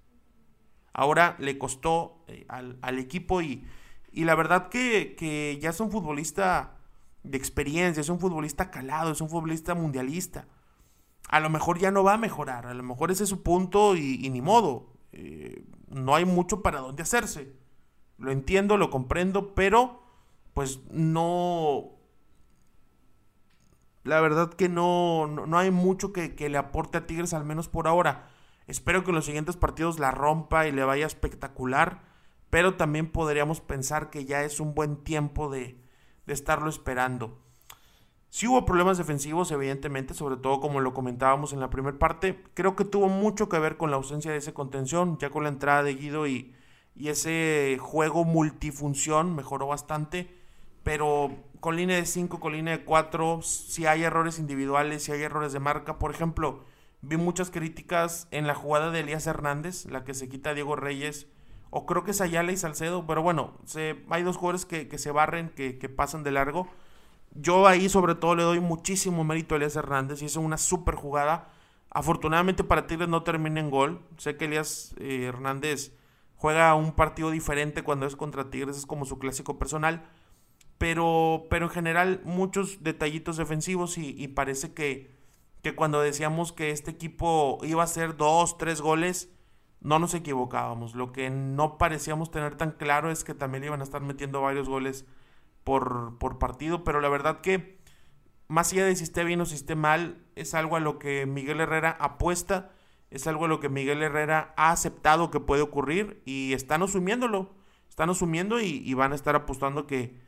Ahora 0.94 1.36
le 1.38 1.58
costó 1.58 2.24
eh, 2.28 2.46
al, 2.48 2.78
al, 2.80 2.98
equipo 2.98 3.42
y, 3.42 3.64
y 4.10 4.24
la 4.24 4.34
verdad 4.34 4.68
que, 4.68 5.14
que, 5.16 5.58
ya 5.60 5.70
es 5.70 5.80
un 5.80 5.90
futbolista 5.90 6.76
de 7.22 7.36
experiencia, 7.36 8.00
es 8.00 8.08
un 8.08 8.20
futbolista 8.20 8.70
calado, 8.70 9.12
es 9.12 9.20
un 9.20 9.28
futbolista 9.28 9.74
mundialista 9.74 10.46
a 11.28 11.40
lo 11.40 11.50
mejor 11.50 11.78
ya 11.78 11.90
no 11.90 12.04
va 12.04 12.14
a 12.14 12.18
mejorar, 12.18 12.66
a 12.66 12.74
lo 12.74 12.82
mejor 12.82 13.10
ese 13.10 13.24
es 13.24 13.28
su 13.28 13.42
punto 13.42 13.96
y, 13.96 14.28
ni 14.30 14.40
modo. 14.40 14.92
Eh, 15.12 15.64
no 15.88 16.14
hay 16.14 16.24
mucho 16.24 16.62
para 16.62 16.80
dónde 16.80 17.02
hacerse. 17.02 17.54
Lo 18.18 18.30
entiendo, 18.32 18.76
lo 18.76 18.90
comprendo, 18.90 19.54
pero 19.54 20.02
pues 20.54 20.80
no... 20.90 21.98
La 24.04 24.20
verdad 24.20 24.52
que 24.52 24.68
no, 24.68 25.28
no, 25.28 25.58
hay 25.58 25.70
mucho 25.70 26.12
que, 26.12 26.34
que, 26.34 26.48
le 26.48 26.58
aporte 26.58 26.98
a 26.98 27.06
Tigres, 27.06 27.34
al 27.34 27.44
menos 27.44 27.68
por 27.68 27.86
ahora. 27.86 28.28
Espero 28.66 29.04
que 29.04 29.10
en 29.10 29.14
los 29.14 29.26
siguientes 29.26 29.56
partidos 29.56 30.00
la 30.00 30.10
rompa 30.10 30.66
y 30.66 30.72
le 30.72 30.82
vaya 30.82 31.06
espectacular, 31.06 32.02
pero 32.50 32.74
también 32.74 33.10
podríamos 33.12 33.60
pensar 33.60 34.10
que 34.10 34.24
ya 34.24 34.42
es 34.42 34.58
un 34.58 34.74
buen 34.74 34.96
tiempo 35.04 35.50
de, 35.50 35.80
de 36.26 36.32
estarlo 36.32 36.68
esperando. 36.68 37.41
Sí 38.32 38.46
hubo 38.46 38.64
problemas 38.64 38.96
defensivos, 38.96 39.50
evidentemente, 39.50 40.14
sobre 40.14 40.38
todo 40.38 40.58
como 40.58 40.80
lo 40.80 40.94
comentábamos 40.94 41.52
en 41.52 41.60
la 41.60 41.68
primera 41.68 41.98
parte. 41.98 42.42
Creo 42.54 42.74
que 42.76 42.86
tuvo 42.86 43.10
mucho 43.10 43.50
que 43.50 43.58
ver 43.58 43.76
con 43.76 43.90
la 43.90 43.98
ausencia 43.98 44.30
de 44.30 44.38
ese 44.38 44.54
contención, 44.54 45.18
ya 45.18 45.28
con 45.28 45.42
la 45.42 45.50
entrada 45.50 45.82
de 45.82 45.94
Guido 45.94 46.26
y, 46.26 46.54
y 46.96 47.08
ese 47.08 47.76
juego 47.78 48.24
multifunción 48.24 49.36
mejoró 49.36 49.66
bastante. 49.66 50.34
Pero 50.82 51.30
con 51.60 51.76
línea 51.76 51.96
de 51.96 52.06
5, 52.06 52.40
con 52.40 52.54
línea 52.54 52.78
de 52.78 52.84
4, 52.86 53.42
si 53.42 53.84
hay 53.84 54.02
errores 54.02 54.38
individuales, 54.38 55.02
si 55.02 55.12
hay 55.12 55.20
errores 55.20 55.52
de 55.52 55.60
marca. 55.60 55.98
Por 55.98 56.10
ejemplo, 56.10 56.64
vi 57.02 57.18
muchas 57.18 57.50
críticas 57.50 58.28
en 58.30 58.46
la 58.46 58.54
jugada 58.54 58.90
de 58.90 59.00
Elías 59.00 59.26
Hernández, 59.26 59.84
la 59.90 60.04
que 60.04 60.14
se 60.14 60.30
quita 60.30 60.50
a 60.50 60.54
Diego 60.54 60.74
Reyes, 60.74 61.26
o 61.68 61.84
creo 61.84 62.02
que 62.02 62.12
es 62.12 62.22
Ayala 62.22 62.52
y 62.52 62.56
Salcedo, 62.56 63.06
pero 63.06 63.22
bueno, 63.22 63.58
se, 63.66 64.02
hay 64.08 64.22
dos 64.22 64.38
jugadores 64.38 64.64
que, 64.64 64.88
que 64.88 64.96
se 64.96 65.10
barren, 65.10 65.50
que, 65.50 65.78
que 65.78 65.90
pasan 65.90 66.22
de 66.22 66.30
largo 66.30 66.66
yo 67.34 67.66
ahí 67.66 67.88
sobre 67.88 68.14
todo 68.14 68.34
le 68.34 68.42
doy 68.42 68.60
muchísimo 68.60 69.24
mérito 69.24 69.54
a 69.54 69.56
Elías 69.56 69.76
Hernández. 69.76 70.22
Hizo 70.22 70.40
una 70.40 70.58
super 70.58 70.94
jugada. 70.94 71.48
Afortunadamente 71.90 72.64
para 72.64 72.86
Tigres 72.86 73.08
no 73.08 73.22
termina 73.22 73.60
en 73.60 73.70
gol. 73.70 74.00
Sé 74.18 74.36
que 74.36 74.46
Elías 74.46 74.94
eh, 74.98 75.24
Hernández 75.24 75.96
juega 76.36 76.74
un 76.74 76.92
partido 76.92 77.30
diferente 77.30 77.82
cuando 77.82 78.06
es 78.06 78.16
contra 78.16 78.50
Tigres. 78.50 78.76
Es 78.76 78.86
como 78.86 79.04
su 79.04 79.18
clásico 79.18 79.58
personal. 79.58 80.04
Pero, 80.78 81.46
pero 81.48 81.66
en 81.66 81.70
general 81.70 82.20
muchos 82.24 82.82
detallitos 82.82 83.36
defensivos 83.36 83.98
y, 83.98 84.26
parece 84.28 84.74
que, 84.74 85.14
que 85.62 85.76
cuando 85.76 86.00
decíamos 86.00 86.52
que 86.52 86.70
este 86.70 86.90
equipo 86.90 87.60
iba 87.62 87.82
a 87.82 87.84
hacer 87.84 88.16
dos, 88.16 88.58
tres 88.58 88.80
goles, 88.80 89.30
no 89.80 90.00
nos 90.00 90.14
equivocábamos. 90.14 90.96
Lo 90.96 91.12
que 91.12 91.30
no 91.30 91.78
parecíamos 91.78 92.32
tener 92.32 92.56
tan 92.56 92.72
claro 92.72 93.12
es 93.12 93.22
que 93.22 93.32
también 93.32 93.62
iban 93.62 93.80
a 93.80 93.84
estar 93.84 94.02
metiendo 94.02 94.42
varios 94.42 94.68
goles 94.68 95.06
por, 95.64 96.18
por 96.18 96.38
partido, 96.38 96.84
pero 96.84 97.00
la 97.00 97.08
verdad 97.08 97.40
que 97.40 97.82
más 98.52 98.70
allá 98.70 98.84
de 98.84 98.94
si 98.94 99.04
esté 99.04 99.24
bien 99.24 99.40
o 99.40 99.46
si 99.46 99.54
esté 99.54 99.74
mal, 99.74 100.26
es 100.36 100.52
algo 100.52 100.76
a 100.76 100.80
lo 100.80 100.98
que 100.98 101.24
Miguel 101.24 101.60
Herrera 101.60 101.96
apuesta, 101.98 102.70
es 103.10 103.26
algo 103.26 103.46
a 103.46 103.48
lo 103.48 103.60
que 103.60 103.70
Miguel 103.70 104.02
Herrera 104.02 104.52
ha 104.58 104.72
aceptado 104.72 105.30
que 105.30 105.40
puede 105.40 105.62
ocurrir 105.62 106.22
y 106.26 106.52
están 106.52 106.82
asumiéndolo, 106.82 107.54
están 107.88 108.10
asumiendo 108.10 108.60
y, 108.60 108.92
van 108.92 109.12
a 109.12 109.14
estar 109.14 109.36
apostando 109.36 109.86
que 109.86 110.20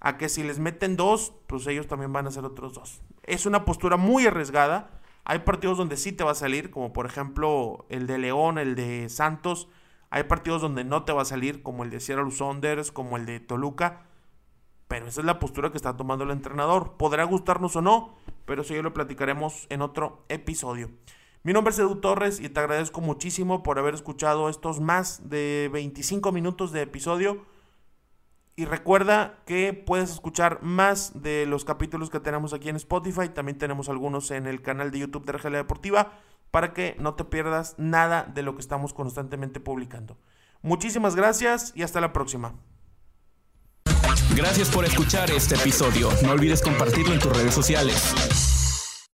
a 0.00 0.16
que 0.16 0.30
si 0.30 0.42
les 0.42 0.58
meten 0.58 0.96
dos, 0.96 1.34
pues 1.46 1.66
ellos 1.66 1.86
también 1.86 2.14
van 2.14 2.24
a 2.24 2.28
hacer 2.30 2.46
otros 2.46 2.72
dos. 2.72 3.02
Es 3.24 3.44
una 3.44 3.66
postura 3.66 3.98
muy 3.98 4.26
arriesgada. 4.26 5.02
Hay 5.24 5.40
partidos 5.40 5.76
donde 5.76 5.98
sí 5.98 6.12
te 6.12 6.24
va 6.24 6.30
a 6.30 6.34
salir, 6.34 6.70
como 6.70 6.94
por 6.94 7.04
ejemplo 7.04 7.84
el 7.90 8.06
de 8.06 8.16
León, 8.16 8.56
el 8.56 8.74
de 8.74 9.10
Santos. 9.10 9.68
Hay 10.08 10.24
partidos 10.24 10.62
donde 10.62 10.84
no 10.84 11.04
te 11.04 11.12
va 11.12 11.20
a 11.20 11.26
salir, 11.26 11.62
como 11.62 11.84
el 11.84 11.90
de 11.90 12.00
Sierra 12.00 12.30
Saunders, 12.30 12.90
como 12.90 13.18
el 13.18 13.26
de 13.26 13.40
Toluca 13.40 14.06
pero 14.94 15.08
esa 15.08 15.22
es 15.22 15.26
la 15.26 15.40
postura 15.40 15.72
que 15.72 15.76
está 15.76 15.96
tomando 15.96 16.22
el 16.22 16.30
entrenador. 16.30 16.92
Podrá 16.96 17.24
gustarnos 17.24 17.74
o 17.74 17.82
no, 17.82 18.14
pero 18.44 18.62
eso 18.62 18.74
ya 18.74 18.82
lo 18.82 18.94
platicaremos 18.94 19.66
en 19.68 19.82
otro 19.82 20.24
episodio. 20.28 20.88
Mi 21.42 21.52
nombre 21.52 21.72
es 21.72 21.80
Edu 21.80 21.96
Torres 21.96 22.38
y 22.38 22.48
te 22.48 22.60
agradezco 22.60 23.00
muchísimo 23.00 23.64
por 23.64 23.80
haber 23.80 23.94
escuchado 23.94 24.48
estos 24.48 24.78
más 24.78 25.28
de 25.28 25.68
25 25.72 26.30
minutos 26.30 26.70
de 26.70 26.82
episodio. 26.82 27.44
Y 28.54 28.66
recuerda 28.66 29.40
que 29.46 29.72
puedes 29.72 30.12
escuchar 30.12 30.62
más 30.62 31.20
de 31.20 31.44
los 31.46 31.64
capítulos 31.64 32.08
que 32.08 32.20
tenemos 32.20 32.52
aquí 32.52 32.68
en 32.68 32.76
Spotify. 32.76 33.28
También 33.30 33.58
tenemos 33.58 33.88
algunos 33.88 34.30
en 34.30 34.46
el 34.46 34.62
canal 34.62 34.92
de 34.92 35.00
YouTube 35.00 35.24
de 35.24 35.32
Argelia 35.32 35.58
Deportiva 35.58 36.12
para 36.52 36.72
que 36.72 36.94
no 37.00 37.14
te 37.14 37.24
pierdas 37.24 37.74
nada 37.78 38.22
de 38.32 38.44
lo 38.44 38.54
que 38.54 38.60
estamos 38.60 38.94
constantemente 38.94 39.58
publicando. 39.58 40.16
Muchísimas 40.62 41.16
gracias 41.16 41.72
y 41.74 41.82
hasta 41.82 42.00
la 42.00 42.12
próxima. 42.12 42.54
Gracias 44.34 44.68
por 44.68 44.84
escuchar 44.84 45.30
este 45.30 45.54
episodio. 45.54 46.08
No 46.22 46.32
olvides 46.32 46.60
compartirlo 46.62 47.14
en 47.14 47.20
tus 47.20 47.32
redes 47.32 47.54
sociales. 47.54 48.43